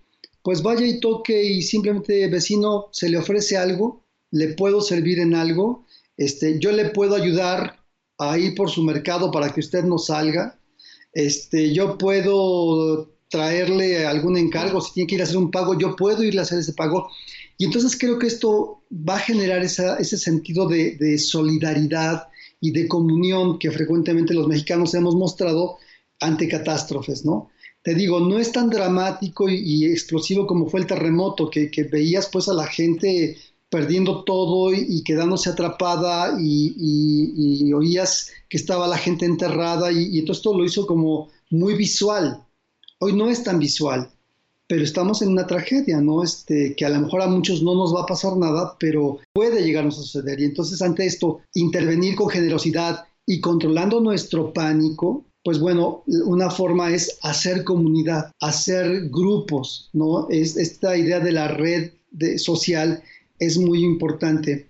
[0.43, 5.35] pues vaya y toque y simplemente vecino se le ofrece algo, le puedo servir en
[5.35, 5.85] algo,
[6.17, 7.79] este, yo le puedo ayudar
[8.17, 10.59] a ir por su mercado para que usted no salga,
[11.13, 15.95] este, yo puedo traerle algún encargo, si tiene que ir a hacer un pago, yo
[15.95, 17.09] puedo irle a hacer ese pago.
[17.57, 22.27] Y entonces creo que esto va a generar ese sentido de, de, solidaridad
[22.59, 25.77] y de comunión que frecuentemente los mexicanos hemos mostrado
[26.19, 27.49] ante catástrofes, ¿no?
[27.81, 32.49] Te digo, no es tan dramático y, explosivo como fue el terremoto, que, veías pues
[32.49, 33.37] a la gente
[33.69, 40.57] perdiendo todo y, quedándose atrapada y, oías que estaba la gente enterrada y, entonces todo
[40.57, 42.43] lo hizo como muy visual.
[42.99, 44.11] Hoy no es tan visual,
[44.67, 46.21] pero estamos en una tragedia, ¿no?
[46.21, 49.63] Este, que a lo mejor a muchos no nos va a pasar nada, pero puede
[49.63, 50.41] llegarnos a suceder.
[50.41, 56.93] Y entonces ante esto, intervenir con generosidad y controlando nuestro pánico, pues bueno, una forma
[56.93, 60.27] es hacer comunidad, hacer grupos, ¿no?
[60.29, 61.91] Es, esta idea de la red
[62.37, 63.01] social
[63.39, 64.67] es muy importante.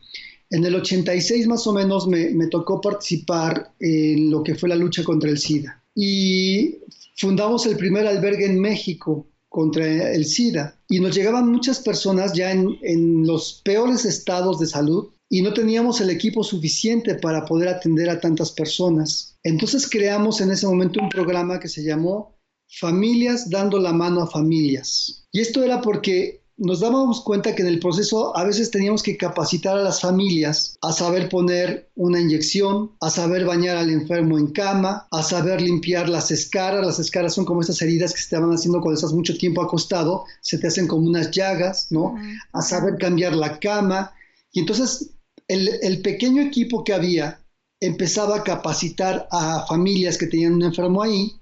[0.51, 4.75] En el 86 más o menos me, me, tocó participar en lo que fue la
[4.75, 6.77] lucha contra el SIDA y
[7.17, 12.51] fundamos el primer albergue en México contra el SIDA y nos llegaban muchas personas ya
[12.51, 17.69] en, en los peores estados de salud y no teníamos el equipo suficiente para poder
[17.69, 19.37] atender a tantas personas.
[19.43, 22.35] Entonces creamos en ese momento un programa que se llamó
[22.79, 25.27] Familias dando la mano a familias.
[25.31, 29.17] Y esto era porque nos dábamos cuenta que en el proceso a veces teníamos que
[29.17, 34.47] capacitar a las familias a saber poner una inyección, a saber bañar al enfermo en
[34.47, 36.85] cama, a saber limpiar las escaras.
[36.85, 39.61] Las escaras son como esas heridas que se te van haciendo cuando estás mucho tiempo
[39.61, 42.15] acostado, se te hacen como unas llagas, ¿no?
[42.51, 44.11] A saber cambiar la cama.
[44.51, 45.11] Y entonces
[45.49, 47.43] el, pequeño equipo que había
[47.81, 51.33] empezaba a capacitar a familias que tenían un enfermo ahí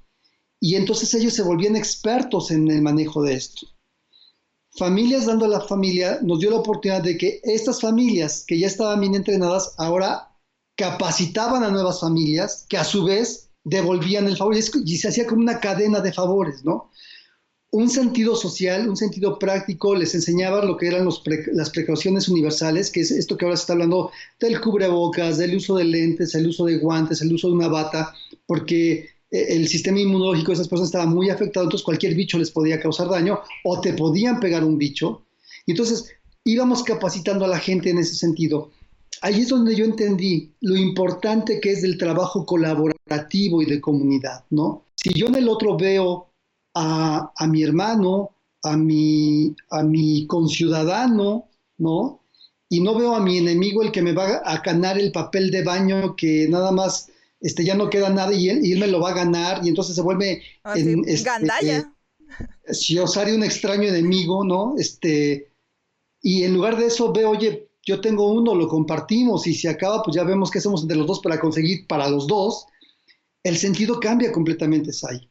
[0.59, 3.67] y entonces ellos se volvían expertos en el manejo de esto.
[4.77, 8.67] Familias dando a la familia nos dio la oportunidad de que estas familias que ya
[8.67, 10.31] estaban bien entrenadas ahora
[10.75, 15.41] capacitaban a nuevas familias que a su vez devolvían el favor y se hacía como
[15.41, 16.91] una cadena de favores, ¿no?
[17.69, 21.07] Un sentido social, un sentido práctico, les enseñaba lo que eran
[21.51, 25.75] las precauciones universales, que es esto que ahora se está hablando del cubrebocas, del uso
[25.75, 28.13] de lentes, el uso de guantes, el uso de una bata,
[28.45, 32.51] porque eh, el sistema inmunológico de esas personas estaba muy afectado, entonces cualquier bicho les
[32.51, 35.25] podía causar daño o te podían pegar un bicho.
[35.65, 36.05] Y entonces
[36.45, 38.71] íbamos capacitando a la gente en ese sentido.
[39.21, 44.45] Ahí es donde yo entendí lo importante que es del trabajo colaborativo y de comunidad,
[44.51, 44.85] ¿no?
[44.95, 46.26] Si yo en el otro veo
[46.77, 52.21] a, a mi hermano, a mi, a mi conciudadano, ¿no?
[52.69, 55.63] Y no veo a mi enemigo el que me va a ganar el papel de
[55.63, 57.09] baño que nada más
[57.39, 60.01] este, ya no queda nada y él, me lo va a ganar y entonces se
[60.01, 61.91] vuelve ah, en, este, gandalla.
[62.69, 64.75] si un extraño enemigo, ¿no?
[64.77, 65.51] Este,
[66.21, 70.03] y en lugar de eso veo, oye, yo tengo uno, lo compartimos y si acaba,
[70.03, 72.65] pues ya vemos qué hacemos entre los dos para conseguir para los dos.
[73.43, 75.29] El sentido cambia completamente, Sai.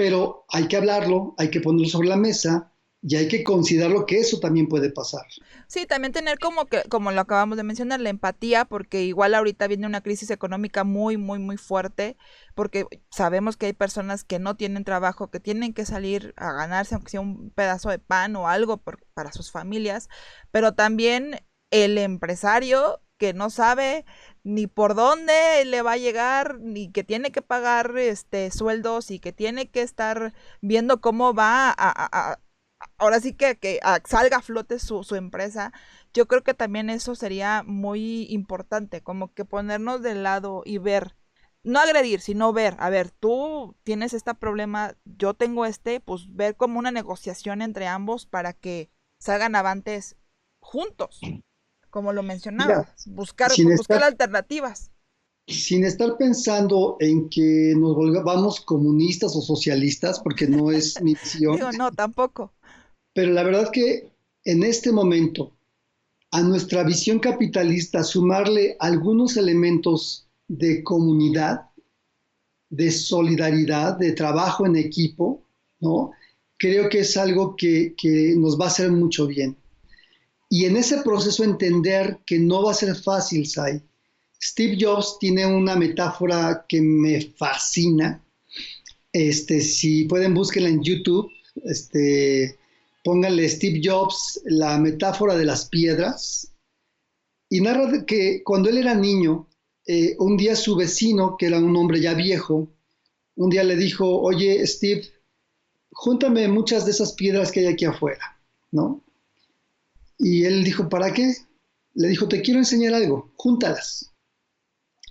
[0.00, 4.18] Pero hay que hablarlo, hay que ponerlo sobre la mesa y hay que considerarlo que
[4.18, 5.26] eso también puede pasar.
[5.68, 9.66] Sí, también tener como que, como lo acabamos de mencionar, la empatía, porque igual ahorita
[9.66, 12.16] viene una crisis económica muy, muy, muy fuerte,
[12.54, 16.94] porque sabemos que hay personas que no tienen trabajo, que tienen que salir a ganarse,
[16.94, 18.82] aunque sea un pedazo de pan o algo
[19.12, 20.08] para sus familias,
[20.50, 21.36] pero también
[21.70, 24.06] el empresario que no sabe
[24.44, 29.20] ni por dónde le va a llegar, ni que tiene que pagar este sueldos y
[29.20, 32.38] que tiene que estar viendo cómo va a
[32.98, 35.72] ahora sí que, que salga a flote su, su, empresa,
[36.14, 41.16] yo creo que también eso sería muy importante, como que ponernos de lado y ver,
[41.62, 46.56] no agredir, sino ver, a ver, tú tienes este problema, yo tengo este, pues ver
[46.56, 50.16] como una negociación entre ambos para que salgan avantes
[50.60, 51.20] juntos,
[51.90, 54.90] como lo mencionaba, buscar, buscar alternativas
[55.50, 61.56] sin estar pensando en que nos volvamos comunistas o socialistas, porque no es mi visión.
[61.56, 62.52] Digo, no, tampoco.
[63.12, 64.12] Pero la verdad que
[64.44, 65.52] en este momento,
[66.30, 71.66] a nuestra visión capitalista, sumarle algunos elementos de comunidad,
[72.70, 75.42] de solidaridad, de trabajo en equipo,
[75.80, 76.12] ¿no?
[76.56, 79.56] Creo que es algo que, que nos va a hacer mucho bien.
[80.50, 83.80] Y en ese proceso entender que no va a ser fácil, Sai.
[84.42, 88.22] Steve Jobs tiene una metáfora que me fascina.
[89.12, 91.30] Este, si pueden, búsquenla en YouTube.
[91.64, 92.58] Este,
[93.04, 96.50] pónganle Steve Jobs la metáfora de las piedras
[97.48, 99.48] y narra que cuando él era niño,
[99.86, 102.72] eh, un día su vecino, que era un hombre ya viejo,
[103.34, 105.02] un día le dijo, oye Steve,
[105.90, 109.02] júntame muchas de esas piedras que hay aquí afuera, ¿no?
[110.20, 111.34] Y él dijo, ¿para qué?
[111.94, 114.12] Le dijo, te quiero enseñar algo, júntalas.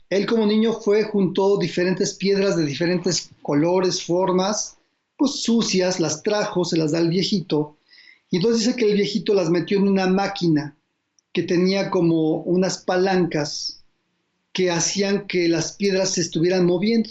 [0.09, 4.77] Él como niño fue, juntó diferentes piedras de diferentes colores, formas,
[5.17, 7.77] pues sucias, las trajo, se las da al viejito,
[8.29, 10.77] y entonces dice que el viejito las metió en una máquina
[11.33, 13.83] que tenía como unas palancas
[14.53, 17.09] que hacían que las piedras se estuvieran moviendo.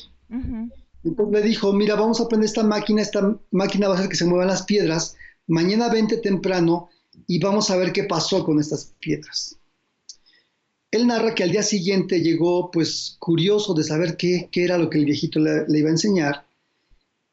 [1.05, 4.17] Entonces le dijo, mira, vamos a poner esta máquina, esta máquina va a hacer que
[4.17, 6.89] se muevan las piedras, mañana vente temprano
[7.29, 9.57] y vamos a ver qué pasó con estas piedras.
[10.91, 14.99] Él narra que al día siguiente llegó pues curioso de saber qué, era lo que
[14.99, 16.47] el viejito le, le, iba a enseñar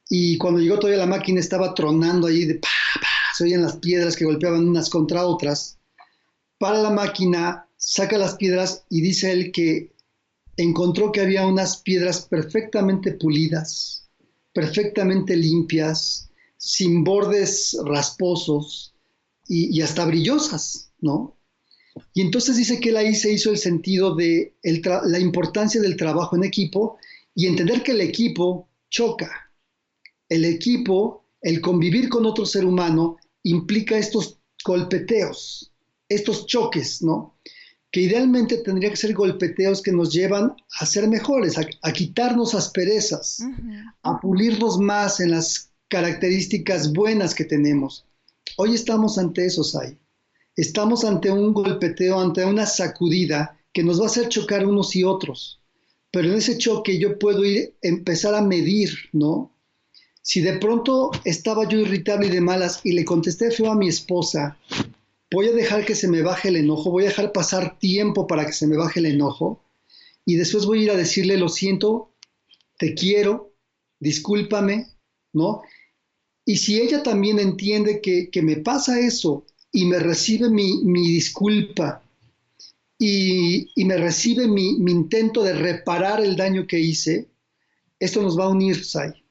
[0.09, 3.77] y cuando llegó todavía la máquina estaba tronando allí de pa, pa, se oían las
[3.77, 5.77] piedras que golpeaban unas contra otras.
[6.57, 9.93] Para la máquina, saca las piedras y dice él que
[10.57, 14.09] encontró que había unas piedras perfectamente pulidas,
[14.53, 18.94] perfectamente limpias, sin bordes rasposos
[19.47, 21.37] y, hasta brillosas, ¿no?
[22.13, 26.35] Y entonces dice que él ahí se hizo el sentido de la importancia del trabajo
[26.35, 26.97] en equipo
[27.33, 29.51] y entender que el equipo choca.
[30.27, 35.71] El equipo, el convivir con otro ser humano, implica estos golpeteos,
[36.09, 37.37] estos choques, ¿no?
[37.91, 43.41] Que idealmente tendría que ser golpeteos que nos llevan a ser mejores, a, quitarnos asperezas,
[44.01, 48.05] a pulirnos más en las características buenas que tenemos.
[48.57, 49.97] Hoy estamos ante eso, Sai.
[50.55, 55.03] Estamos ante un golpeteo, ante una sacudida que nos va a hacer chocar unos y
[55.03, 55.61] otros.
[56.11, 59.51] Pero en ese choque yo puedo ir, empezar a medir, ¿no?
[60.21, 63.89] Si de pronto estaba yo irritable y de malas y le contesté feo a mi
[63.89, 64.57] esposa,
[65.29, 68.45] voy a dejar que se me baje el enojo, voy a dejar pasar tiempo para
[68.45, 69.61] que se me baje el enojo.
[70.27, 72.11] y después voy a ir a decirle, lo siento,
[72.79, 73.53] te quiero,
[73.99, 74.87] discúlpame,
[75.33, 75.61] ¿no?
[76.45, 82.03] Y si ella también entiende que, me pasa eso y me recibe mi, disculpa
[82.99, 87.27] y, me recibe mi, intento de reparar el daño que hice,
[87.99, 89.23] esto nos va a unir, Sai.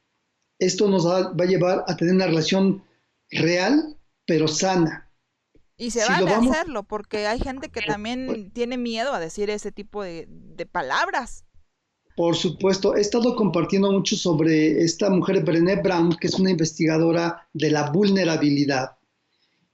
[0.59, 2.83] Esto nos va, a llevar a tener una relación
[3.31, 3.97] real,
[4.27, 5.09] pero sana.
[5.77, 9.71] Y se vale a hacerlo, porque hay gente que también tiene miedo a decir ese
[9.73, 11.44] tipo de, de palabras.
[12.17, 17.49] Por supuesto, he estado compartiendo mucho sobre esta mujer Brené Brown, que es una investigadora
[17.53, 18.93] de la vulnerabilidad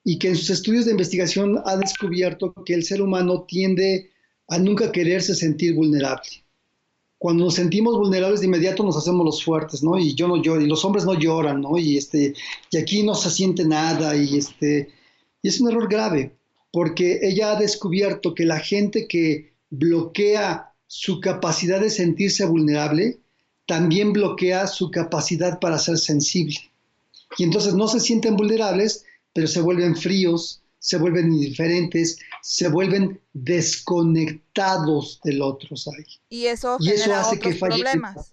[0.04, 4.10] y que en sus estudios de investigación ha descubierto que el ser humano tiende
[4.48, 6.28] a nunca quererse sentir vulnerable.
[7.18, 9.98] Cuando nos sentimos vulnerables de inmediato nos hacemos los fuertes, ¿no?
[9.98, 11.76] Y yo no lloro, y los hombres no lloran, ¿no?
[11.76, 12.32] Y, este,
[12.70, 14.88] y aquí no se siente nada, y, este,
[15.42, 16.34] y es un error grave,
[16.72, 23.20] porque ella ha descubierto que la gente que bloquea su capacidad de sentirse vulnerable
[23.64, 26.56] también bloquea su capacidad para ser sensible.
[27.38, 33.20] Y entonces no se sienten vulnerables, pero se vuelven fríos, se vuelven indiferentes, se vuelven
[33.32, 35.76] desconectados del otro.
[36.28, 38.32] Y eso, y eso hace que problemas.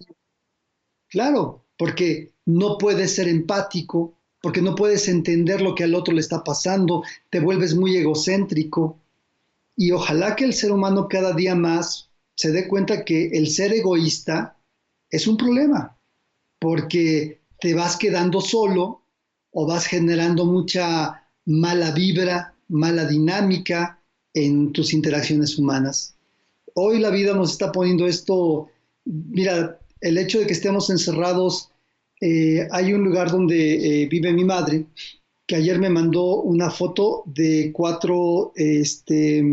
[1.09, 6.21] Claro, porque no puedes ser empático, porque no puedes entender lo que al otro le
[6.21, 8.97] está pasando, te vuelves muy egocéntrico.
[9.75, 12.06] Y ojalá que el ser humano cada día más
[12.37, 14.55] se dé cuenta que el ser egoísta
[15.09, 15.97] es un problema,
[16.59, 19.01] porque te vas quedando solo
[19.51, 23.99] o vas generando mucha mala vibra, mala dinámica
[24.35, 26.15] en tus interacciones humanas.
[26.75, 28.67] Hoy la vida nos está poniendo esto,
[29.05, 31.71] mira, el hecho de que estemos encerrados,
[32.21, 34.85] eh, hay un lugar donde eh, vive mi madre,
[35.47, 39.43] que ayer me mandó una foto de cuatro este,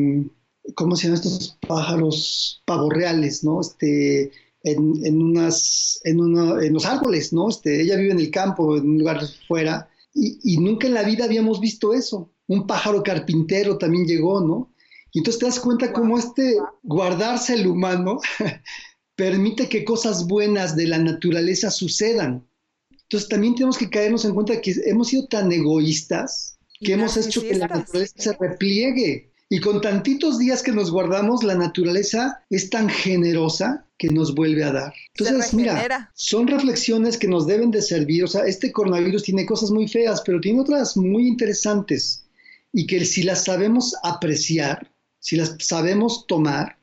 [0.74, 3.60] ¿cómo se llaman estos pájaros pavorreales, no?
[3.60, 4.32] Este,
[4.64, 7.50] en, unas, en, en, los árboles, ¿no?
[7.50, 11.24] Este, ella vive en el campo, en un lugar fuera, y, nunca en la vida
[11.24, 12.30] habíamos visto eso.
[12.46, 14.72] Un pájaro carpintero también llegó, ¿no?
[15.12, 18.20] Y entonces te das cuenta cómo este guardarse el humano
[19.16, 22.46] permite que cosas buenas de la naturaleza sucedan.
[22.90, 27.40] Entonces también tenemos que caernos en cuenta que hemos sido tan egoístas que hemos hecho
[27.42, 29.32] que la naturaleza se repliegue.
[29.54, 34.64] Y con tantitos días que nos guardamos, la naturaleza es tan generosa que nos vuelve
[34.64, 34.92] a dar.
[35.16, 38.24] Entonces, mira, son reflexiones que nos deben de servir.
[38.24, 42.24] O sea, este coronavirus tiene cosas muy feas, pero tiene otras muy interesantes.
[42.72, 44.90] Y que si las sabemos apreciar,
[45.20, 46.76] si las sabemos tomar,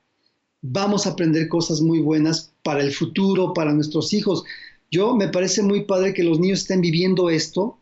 [0.62, 4.46] vamos a aprender cosas muy buenas para el futuro, para nuestros hijos.
[4.90, 7.82] Yo me parece muy padre que los niños estén viviendo esto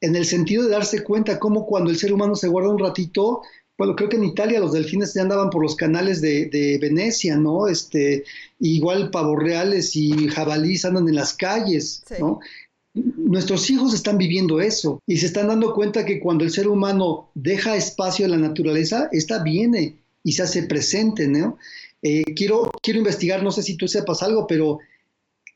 [0.00, 3.42] en el sentido de darse cuenta cómo cuando el ser humano se guarda un ratito,
[3.78, 7.68] bueno, creo que en Italia los delfines ya andaban por los canales de, Venecia, ¿no?
[7.68, 8.24] Este,
[8.58, 12.40] igual pavos reales y jabalíes andan en las calles, ¿no?
[12.92, 17.30] Nuestros hijos están viviendo eso y se están dando cuenta que cuando el ser humano
[17.34, 21.56] deja espacio a la naturaleza, esta viene y se hace presente, ¿no?
[22.02, 24.80] Eh, quiero, quiero investigar, no sé si tú sepas algo, pero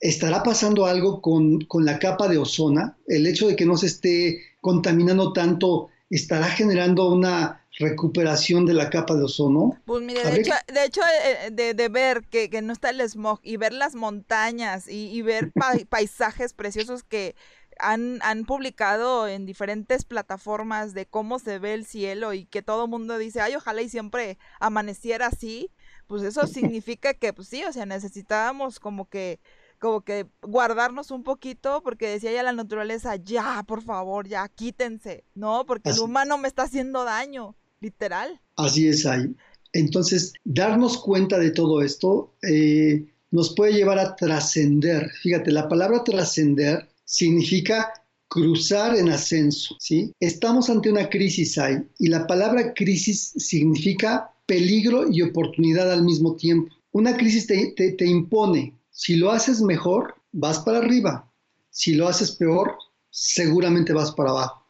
[0.01, 2.97] ¿estará pasando algo con, con la capa de ozona?
[3.09, 8.91] El hecho de que no se esté contaminando tanto, ¿estará generando una recuperación de la
[8.91, 9.79] capa de ozono.
[9.85, 13.41] Pues mire, de hecho, de, hecho eh, eh, de, ver que, no está el smog
[13.43, 15.53] y ver las montañas y, ver
[15.89, 17.35] paisajes preciosos que
[17.79, 22.85] han, han, publicado en diferentes plataformas de cómo se ve el cielo y que todo
[22.85, 25.70] el mundo dice, ay, ojalá y siempre amaneciera así,
[26.07, 29.41] pues eso significa que, pues sí, o sea, necesitábamos como que
[29.79, 35.25] como que guardarnos un poquito porque decía ya la naturaleza, ya, por favor, ya, quítense,
[35.35, 35.66] ¿no?
[35.66, 38.41] Porque el humano me está haciendo daño literal.
[38.57, 39.35] Así es ahí.
[39.72, 45.11] Entonces, darnos cuenta de todo esto eh, nos puede llevar a trascender.
[45.22, 47.93] Fíjate, la palabra trascender significa
[48.28, 50.12] cruzar en ascenso, ¿sí?
[50.20, 56.37] Estamos ante una crisis ahí y la palabra crisis significa peligro y oportunidad al mismo
[56.37, 56.74] tiempo.
[56.93, 58.74] Una crisis te, te impone.
[58.91, 61.30] Si lo haces mejor, vas para arriba.
[61.70, 62.76] Si lo haces peor,
[63.11, 64.62] seguramente vas para abajo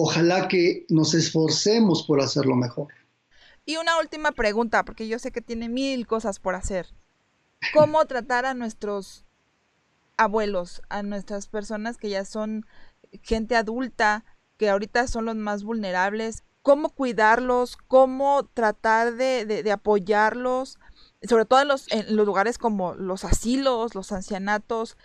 [0.00, 2.86] ojalá que nos esforcemos por hacerlo mejor.
[3.66, 6.94] Y una última pregunta, porque yo sé que tiene mil cosas por hacer.
[7.74, 9.26] ¿Cómo tratar a nuestros
[10.16, 12.64] abuelos, a nuestras personas que ya son
[13.22, 14.24] gente adulta,
[14.56, 16.44] que ahorita son los más vulnerables?
[16.62, 17.76] ¿Cómo cuidarlos?
[17.76, 20.78] ¿Cómo tratar de, de apoyarlos?
[21.22, 24.96] Sobre todo en los, en los lugares como los asilos, los ancianatos,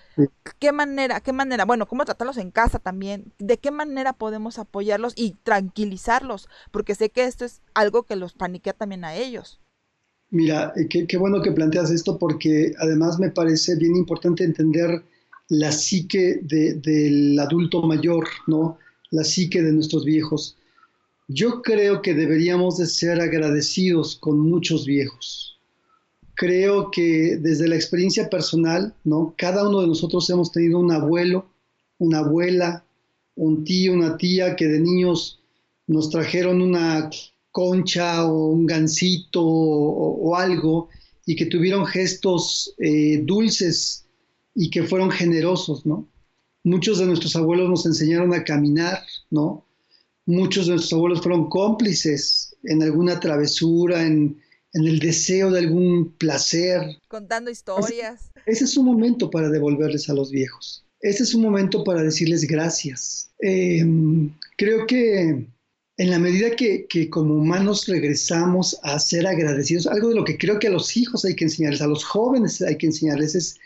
[0.59, 5.13] ¿qué manera, qué manera, bueno, cómo tratarlos en casa también, de qué manera podemos apoyarlos
[5.15, 6.49] y tranquilizarlos?
[6.71, 9.59] Porque sé que esto es algo que los paniquea también a ellos.
[10.29, 15.03] Mira, eh, qué, bueno que planteas esto porque además me parece bien importante entender
[15.49, 18.77] la psique del adulto mayor, ¿no?
[19.11, 20.57] La psique de nuestros viejos.
[21.27, 25.52] Yo creo que deberíamos de ser agradecidos con muchos viejos.
[26.35, 29.35] Creo que desde la experiencia personal, ¿no?
[29.37, 31.47] Cada uno de nosotros hemos tenido un abuelo,
[31.99, 32.85] una abuela,
[33.35, 35.39] un tío, una tía que de niños
[35.87, 37.09] nos trajeron una
[37.51, 40.89] concha o un gansito o, algo
[41.25, 44.05] y que tuvieron gestos eh, dulces
[44.55, 46.07] y que fueron generosos, ¿no?
[46.63, 49.65] Muchos de nuestros abuelos nos enseñaron a caminar, ¿no?
[50.25, 54.41] Muchos de nuestros abuelos fueron cómplices en alguna travesura, en,
[54.73, 56.81] el deseo de algún placer.
[57.07, 58.31] Contando historias.
[58.45, 60.83] Ese, es un momento para devolverles a los viejos.
[60.99, 63.29] Ese es un momento para decirles gracias.
[63.39, 65.45] Em, creo que
[65.97, 70.59] en la medida que, como humanos regresamos a ser agradecidos, algo de lo que creo
[70.59, 73.59] que a los hijos hay que enseñarles, a los jóvenes hay que enseñarles es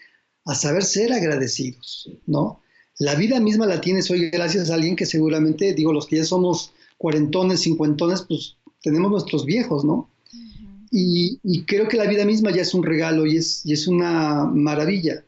[0.46, 2.62] a saber ser agradecidos, ¿no?
[3.00, 6.26] La vida misma la tienes hoy gracias a alguien que seguramente, digo, los que ya
[6.26, 10.10] somos cuarentones, cincuentones, pues tenemos nuestros viejos, ¿no?
[10.92, 14.46] Y, creo que la vida misma ya es un regalo y es, y es una
[14.46, 15.26] maravilla.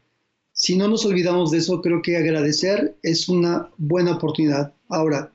[0.52, 4.74] Si no nos olvidamos de eso, creo que agradecer es una buena oportunidad.
[4.88, 5.32] Ahora,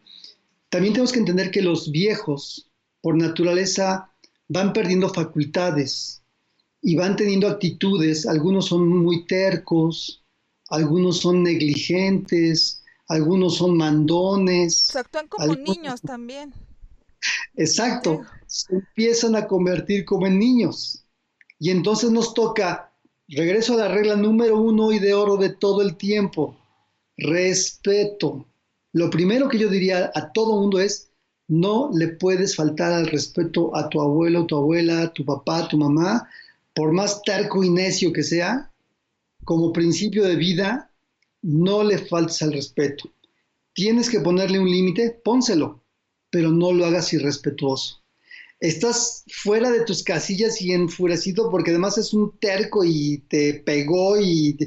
[0.70, 2.70] también tenemos que entender que los viejos,
[3.02, 4.12] por naturaleza,
[4.48, 6.22] van perdiendo facultades
[6.82, 8.26] y van teniendo actitudes.
[8.28, 10.24] Algunos son muy tercos,
[10.70, 14.76] algunos son negligentes, algunos son mandones.
[14.76, 16.54] Se actúan como niños también.
[17.56, 21.06] Exacto, se empiezan a convertir como en niños.
[21.60, 22.92] Y entonces nos toca,
[23.28, 26.58] regreso a la regla número uno y de oro de todo el tiempo,
[27.18, 28.46] respeto.
[28.94, 31.12] Lo primero que yo diría a todo mundo es,
[31.48, 36.28] no le puedes faltar al respeto a tu abuelo, tu abuela, tu papá, tu mamá,
[36.74, 38.72] por más terco y necio que sea,
[39.44, 40.92] como principio de vida,
[41.42, 43.10] no le faltes al respeto.
[43.74, 45.85] Tienes que ponerle un límite, pónselo,
[46.36, 48.04] pero no lo hagas irrespetuoso.
[48.60, 54.20] Estás fuera de tus casillas y enfurecido porque además es un terco y te pegó
[54.20, 54.58] y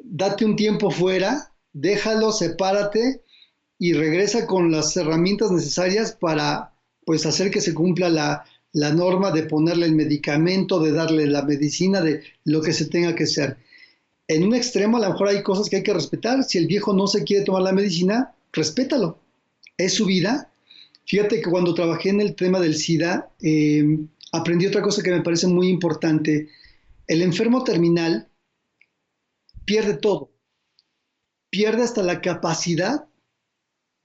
[0.00, 3.22] date un tiempo fuera, déjalo, sepárate
[3.78, 8.44] y regresa con las herramientas necesarias para pues hacer que se cumpla la,
[8.92, 13.24] norma de ponerle el medicamento, de darle la medicina, de lo que se tenga que
[13.24, 13.58] hacer.
[14.26, 16.42] En un extremo a lo mejor hay cosas que hay que respetar.
[16.42, 19.20] Si el viejo no se quiere tomar la medicina, respétalo.
[19.78, 20.48] Es su vida.
[21.12, 25.20] Fíjate que cuando trabajé en el tema del SIDA, em, aprendí otra cosa que me
[25.20, 26.48] parece muy importante.
[27.06, 28.30] El enfermo terminal
[29.66, 30.32] pierde todo.
[31.50, 33.10] Pierde hasta la capacidad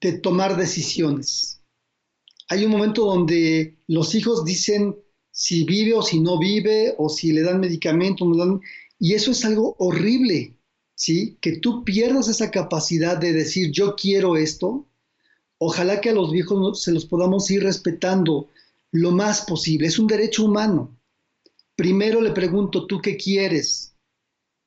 [0.01, 1.62] de tomar decisiones.
[2.49, 4.97] Hay un momento donde los hijos dicen
[5.32, 8.26] si vive o si no vive, o si le dan medicamento,
[8.99, 10.58] y eso es algo horrible,
[10.93, 11.38] ¿sí?
[11.39, 14.89] Que tú pierdas esa capacidad de decir yo quiero esto.
[15.60, 18.49] Ojalá que a los viejos se los podamos ir respetando
[18.91, 19.88] lo más posible.
[19.88, 20.95] Es un derecho humano.
[21.76, 23.95] Primero le pregunto, ¿tú qué quieres?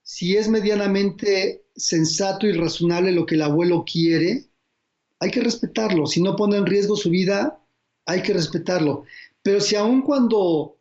[0.02, 4.46] Si es medianamente sensato y razonable lo que el abuelo quiere,
[5.18, 6.06] hay que respetarlo.
[6.06, 7.60] Si no pone en riesgo su vida,
[8.06, 9.04] hay que respetarlo.
[9.42, 10.76] Pero si aun cuando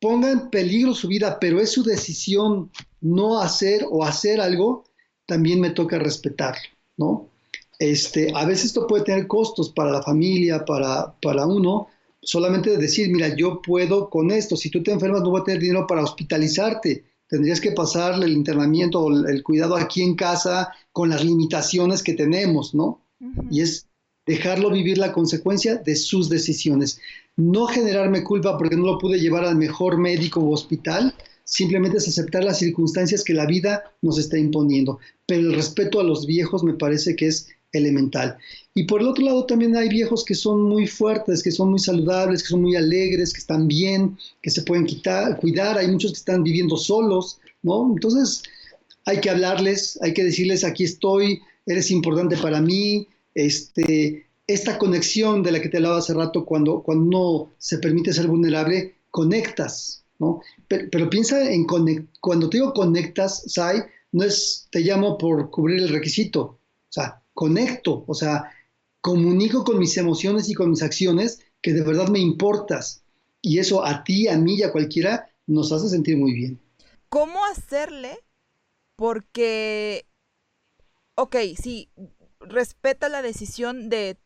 [0.00, 4.84] ponga en peligro su vida, pero es su decisión no hacer o hacer algo,
[5.26, 7.30] también me toca respetarlo, ¿no?
[7.78, 11.88] Este, a veces esto puede tener costos para la familia, para, para uno,
[12.22, 15.60] solamente decir, mira, yo puedo con esto, si tú te enfermas no voy a tener
[15.60, 21.10] dinero para hospitalizarte, tendrías que pasarle el internamiento o el cuidado aquí en casa con
[21.10, 23.02] las limitaciones que tenemos, ¿no?
[23.50, 23.86] y es
[24.26, 26.98] dejarlo vivir la consecuencia de sus decisiones.
[27.36, 31.14] No generarme culpa porque no lo pude llevar al mejor médico o hospital,
[31.44, 34.98] simplemente es aceptar las circunstancias que la vida nos está imponiendo.
[35.26, 38.36] Pero el respeto a los viejos me parece que es elemental.
[38.74, 41.78] Y por el otro lado también hay viejos que son muy fuertes, que son muy
[41.78, 45.78] saludables, que son muy alegres, que están bien, que se pueden quitar, cuidar.
[45.78, 47.92] Hay muchos que están viviendo solos, ¿no?
[47.92, 48.42] Entonces
[49.04, 55.42] hay que hablarles, hay que decirles, aquí estoy, eres importante para mí, este, esta conexión
[55.42, 60.04] de la que te hablaba hace rato, cuando, cuando uno se permite ser vulnerable, conectas,
[60.18, 60.40] ¿no?
[60.68, 65.88] Pero, piensa en cuando te digo conectas, Sai, no es te llamo por cubrir el
[65.88, 66.58] requisito, o
[66.90, 68.50] sea, conecto, o sea,
[69.00, 73.04] comunico con mis emociones y con mis acciones que de verdad me importas.
[73.40, 76.58] Y eso a ti, a mí y a cualquiera nos hace sentir muy bien.
[77.08, 78.18] ¿Cómo hacerle?
[78.96, 80.06] Porque
[81.16, 81.90] ok, sí,
[82.40, 84.18] respeta la decisión de,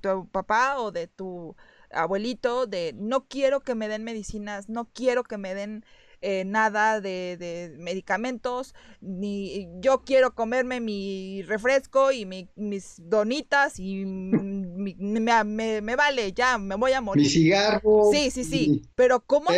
[0.00, 1.56] tu papá o de tu
[1.90, 5.84] abuelito de no quiero que me den medicinas, no quiero que me den
[6.20, 15.96] eh, nada de, medicamentos, ni yo quiero comerme mi refresco y mis donitas y me,
[15.96, 17.24] vale, ya me voy a morir.
[17.24, 18.10] Mi cigarro.
[18.12, 18.82] Sí, sí, sí.
[18.94, 19.50] Pero ¿cómo,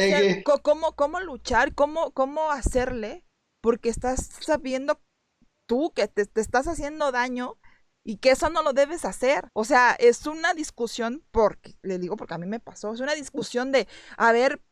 [0.62, 1.74] cómo, cómo luchar?
[1.74, 3.24] ¿Cómo, ¿Cómo hacerle?
[3.62, 5.00] Porque estás sabiendo
[5.66, 7.58] tú que te, te estás haciendo daño
[8.08, 9.50] y que eso no lo debes hacer.
[9.52, 13.14] O sea, es una discusión, porque, le digo porque a mí me pasó, es una
[13.14, 13.86] discusión de,
[14.16, 14.62] a ver,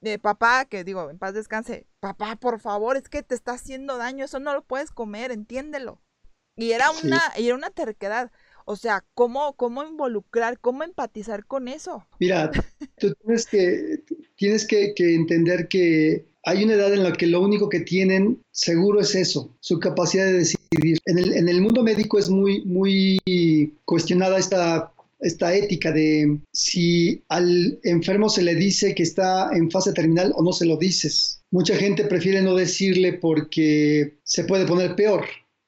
[0.00, 3.96] de papá, que digo, en paz descanse, papá, por favor, es que te está haciendo
[3.98, 6.00] daño, eso no lo puedes comer, entiéndelo.
[6.56, 8.30] Y era una, y era una terquedad.
[8.64, 12.06] O sea, ¿cómo, ¿cómo involucrar, cómo empatizar con eso?
[12.18, 12.50] Mira,
[12.98, 14.02] tú tienes que,
[14.36, 18.40] tienes que, que entender que hay una edad en la que lo único que tienen
[18.52, 20.98] seguro es eso, su capacidad de decidir.
[21.04, 23.18] En el, en el mundo médico es muy, muy
[23.84, 29.92] cuestionada esta esta ética de si al enfermo se le dice que está en fase
[29.92, 31.42] terminal o no se lo dices.
[31.50, 35.24] Mucha gente prefiere no decirle porque se puede poner peor,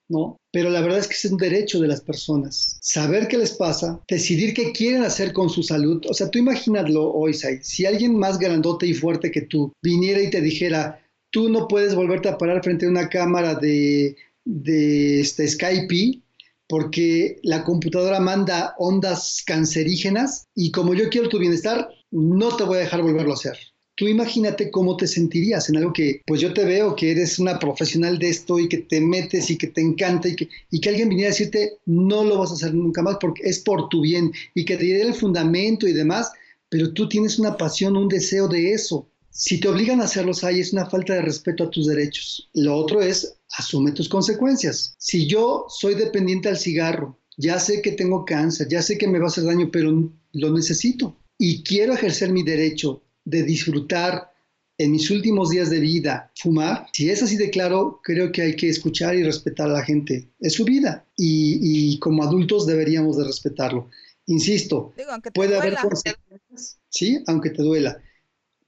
[0.09, 0.37] ¿no?
[0.53, 2.79] Pero la verdad es que es un derecho de las personas.
[2.83, 6.05] Saber qué les pasa, decidir qué quieren hacer con su salud.
[6.09, 10.31] O sea, tú imagínalo hoy, si alguien más grandote y fuerte que tú viniera y
[10.31, 15.47] te dijera, tú no puedes volverte a parar frente a una cámara de, de este,
[15.47, 16.23] Skype
[16.69, 22.77] porque la computadora manda ondas cancerígenas y como yo quiero tu bienestar, no te voy
[22.79, 23.59] a dejar volverlo a hacer.
[23.97, 27.59] Tú imagínate cómo te sentirías en algo que, pues yo te veo que eres una
[27.59, 30.91] profesional de esto y que te metes y que te encanta y que, y que
[30.91, 34.03] alguien viniera a decirte, no lo vas a hacer nunca más porque es por tu
[34.03, 36.31] bien y que te dé el fundamento y demás,
[36.69, 39.09] pero tú tienes una pasión, un deseo de eso.
[39.31, 42.49] Si te obligan a hacerlos ahí es una falta de respeto a tus derechos.
[42.55, 44.95] Lo otro es asume tus consecuencias.
[44.99, 49.19] Si yo soy dependiente al cigarro, ya sé que tengo cáncer, ya sé que me
[49.19, 54.33] va a hacer daño, pero lo necesito y quiero ejercer mi derecho de disfrutar
[54.77, 58.57] en mis últimos días de vida fumar, si es así de claro, creo que hay
[58.57, 60.29] que escuchar y respetar a la gente.
[60.41, 63.89] Es su vida y, como adultos deberíamos de respetarlo.
[64.27, 64.93] Insisto,
[65.35, 68.01] puede haber consecuencias, sí, aunque te duela.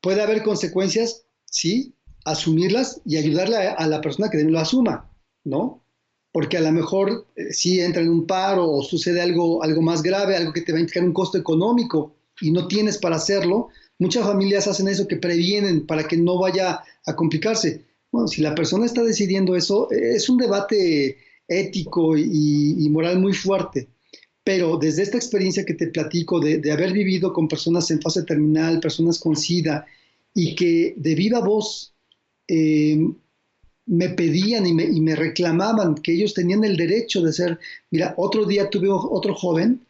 [0.01, 1.95] Puede haber consecuencias, sí,
[2.25, 5.11] asumirlas y ayudarle a, la persona que lo asuma,
[5.45, 5.83] ¿no?
[6.33, 10.03] Porque a lo mejor eh, si entra en un paro o sucede algo, algo más
[10.03, 13.69] grave, algo que te va a implicar un costo económico y no tienes para hacerlo,
[13.99, 17.85] muchas familias hacen eso que previenen para que no vaya a complicarse.
[18.13, 21.19] Bueno, si la persona está decidiendo eso, eh, es un debate
[21.49, 23.89] ético y, moral muy fuerte.
[24.43, 28.23] Pero desde esta experiencia que te platico de, de, haber vivido con personas en fase
[28.23, 29.87] terminal, personas con SIDA,
[30.35, 31.93] y que de viva voz
[32.53, 32.99] eh,
[33.87, 37.59] me pedían y me, reclamaban que ellos tenían el derecho de ser,
[37.91, 39.87] mira, otro día tuve otro joven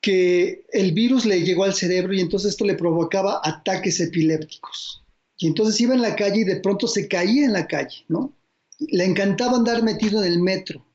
[0.00, 5.04] que el virus le llegó al cerebro y entonces esto le provocaba ataques epilépticos.
[5.36, 8.34] Y entonces iba en la calle y de pronto se caía en la calle, ¿no?
[8.78, 10.86] Le encantaba andar metido en el metro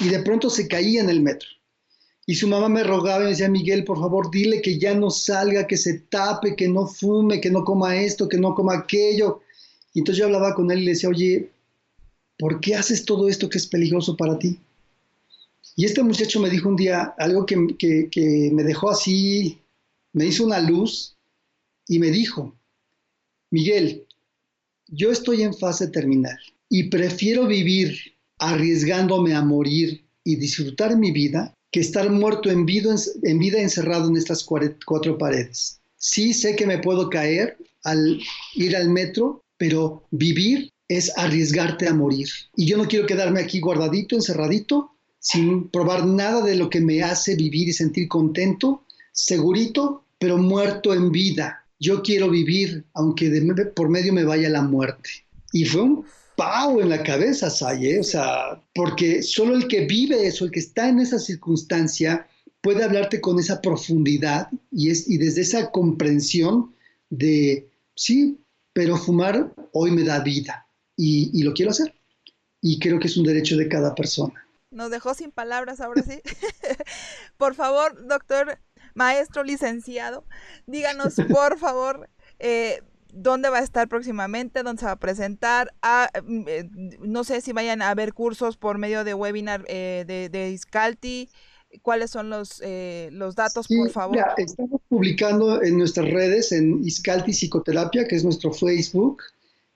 [0.00, 1.48] y de pronto se caía en el metro.
[2.26, 5.10] Y su mamá me rogaba y me decía, Miguel, por favor, dile que ya no
[5.10, 9.40] salga, que se tape, que no fume, que no coma esto, que no coma aquello.
[9.98, 11.50] Y entonces yo hablaba con él y le decía, oye,
[12.38, 14.56] ¿por qué haces todo esto que es peligroso para ti?
[15.74, 17.56] Y este muchacho me dijo un día algo que,
[18.52, 19.58] me dejó así,
[20.12, 21.16] me hizo una luz
[21.88, 22.54] y me dijo,
[23.50, 24.06] Miguel,
[24.86, 26.38] yo estoy en fase terminal
[26.68, 27.98] y prefiero vivir
[28.38, 32.94] arriesgándome a morir y disfrutar mi vida que estar muerto en vida,
[33.24, 35.80] en vida encerrado en estas cuatro paredes.
[35.96, 38.20] Sí sé que me puedo caer al
[38.54, 42.28] ir al metro, pero vivir es arriesgarte a morir.
[42.56, 47.02] Y yo no quiero quedarme aquí guardadito, encerradito, sin probar nada de lo que me
[47.02, 51.66] hace vivir y sentir contento, segurito, pero muerto en vida.
[51.78, 53.30] Yo quiero vivir, aunque
[53.74, 55.10] por medio me vaya la muerte.
[55.52, 56.04] Y fue un
[56.36, 58.00] pau en la cabeza, Saye, ¿eh?
[58.00, 62.26] o sea, porque solo el que vive eso, el que está en esa circunstancia,
[62.60, 66.74] puede hablarte con esa profundidad y, es, y desde esa comprensión
[67.10, 68.38] de, sí,
[68.78, 72.00] pero fumar hoy me da vida y, lo quiero hacer.
[72.60, 74.46] Y creo que es un derecho de cada persona.
[74.70, 76.20] Nos dejó sin palabras ahora sí.
[77.36, 78.60] por favor, doctor,
[78.94, 80.24] maestro, licenciado,
[80.66, 82.08] díganos, por favor,
[82.38, 85.74] eh, dónde va a estar próximamente, dónde se va a presentar.
[85.82, 86.70] Ah, mm, eh,
[87.00, 91.30] no sé si vayan a haber cursos por medio de webinar eh, de, de Iscalti
[91.82, 94.18] cuáles son los, eh, los datos, por favor.
[94.36, 99.22] estamos publicando en nuestras redes, en Iscalti Psicoterapia, que es nuestro Facebook.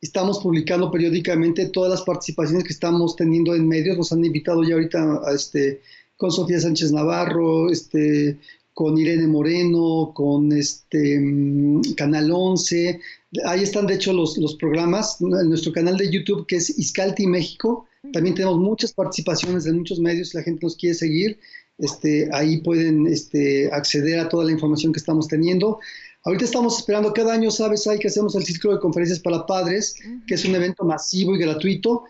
[0.00, 3.96] Estamos publicando periódicamente todas las participaciones que estamos teniendo en medios.
[3.96, 5.80] Nos han invitado ya ahorita a este,
[6.16, 8.38] con Sofía Sánchez Navarro, este,
[8.74, 13.00] con Irene Moreno, con este mm, Canal 11.
[13.44, 15.18] Ahí están, de hecho, los, los programas.
[15.20, 20.00] En nuestro canal de YouTube, que es Iscalti México, también tenemos muchas participaciones de muchos
[20.00, 20.34] medios.
[20.34, 21.38] La gente nos quiere seguir.
[21.78, 25.78] Este, ahí pueden este, acceder a toda la información que estamos teniendo.
[26.24, 29.94] Ahorita estamos esperando, cada año, sabes, hay que hacemos el ciclo de conferencias para padres,
[30.26, 32.04] que es un evento masivo y gratuito.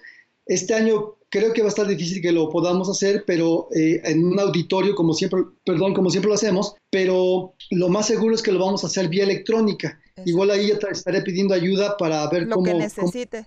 [0.45, 4.23] Este año creo que va a estar difícil que lo podamos hacer, pero eh, en
[4.23, 8.53] un auditorio, como siempre, perdón, como siempre lo hacemos, pero lo más seguro es que
[8.53, 9.99] lo vamos a hacer vía electrónica.
[10.27, 13.47] Igual ahí ya estaré pidiendo ayuda para ver cómo, que necesite.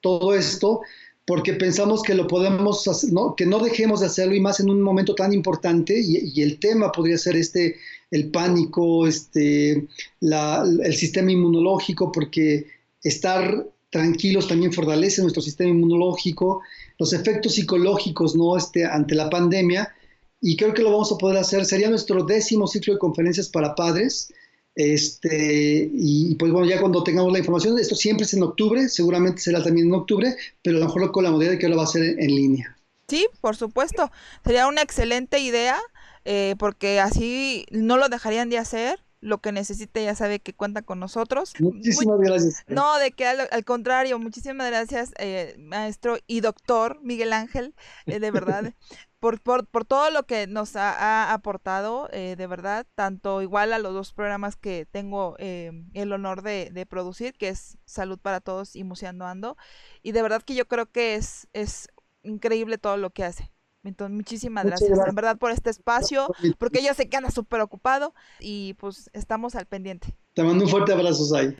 [0.00, 0.80] todo esto,
[1.26, 3.36] porque pensamos que lo podemos hacer, ¿no?
[3.36, 6.58] que no dejemos de hacerlo y más en un momento tan importante y, y el
[6.58, 7.76] tema podría ser este,
[8.10, 9.86] el pánico, este,
[10.20, 12.66] la, el sistema inmunológico, porque
[13.02, 16.60] estar tranquilos también fortalece nuestro sistema inmunológico,
[16.98, 18.56] los efectos psicológicos ¿no?
[18.56, 19.94] este, ante la pandemia,
[20.40, 21.64] y creo que lo vamos a poder hacer.
[21.64, 24.32] Sería nuestro décimo ciclo de conferencias para padres.
[24.74, 29.42] Este, y pues bueno, ya cuando tengamos la información, esto siempre es en octubre, seguramente
[29.42, 31.82] será también en octubre, pero a lo mejor con la modalidad de que lo va
[31.82, 32.76] a hacer en, línea.
[33.08, 34.10] Sí, por supuesto.
[34.44, 35.78] Sería una excelente idea,
[36.24, 40.82] eh, porque así no lo dejarían de hacer lo que necesite ya sabe que cuenta
[40.82, 41.54] con nosotros.
[41.60, 42.64] Muchísimas gracias.
[42.66, 47.72] No, de que al, contrario, muchísimas gracias, eh, maestro y doctor Miguel Ángel,
[48.06, 48.74] eh, de verdad,
[49.22, 53.78] por, por, por, todo lo que nos ha, aportado, eh, de verdad, tanto igual a
[53.78, 58.74] los dos programas que tengo el honor de, de, producir, que es Salud para Todos
[58.74, 59.56] y Museando Ando,
[60.02, 61.86] y de verdad que yo creo que es, es
[62.24, 63.52] increíble todo lo que hace.
[63.84, 66.26] Entonces, muchísimas gracias, en verdad, por este espacio,
[66.58, 70.16] porque ella se queda súper ocupado y pues estamos al pendiente.
[70.34, 71.56] Te mando un fuerte abrazo, Sai.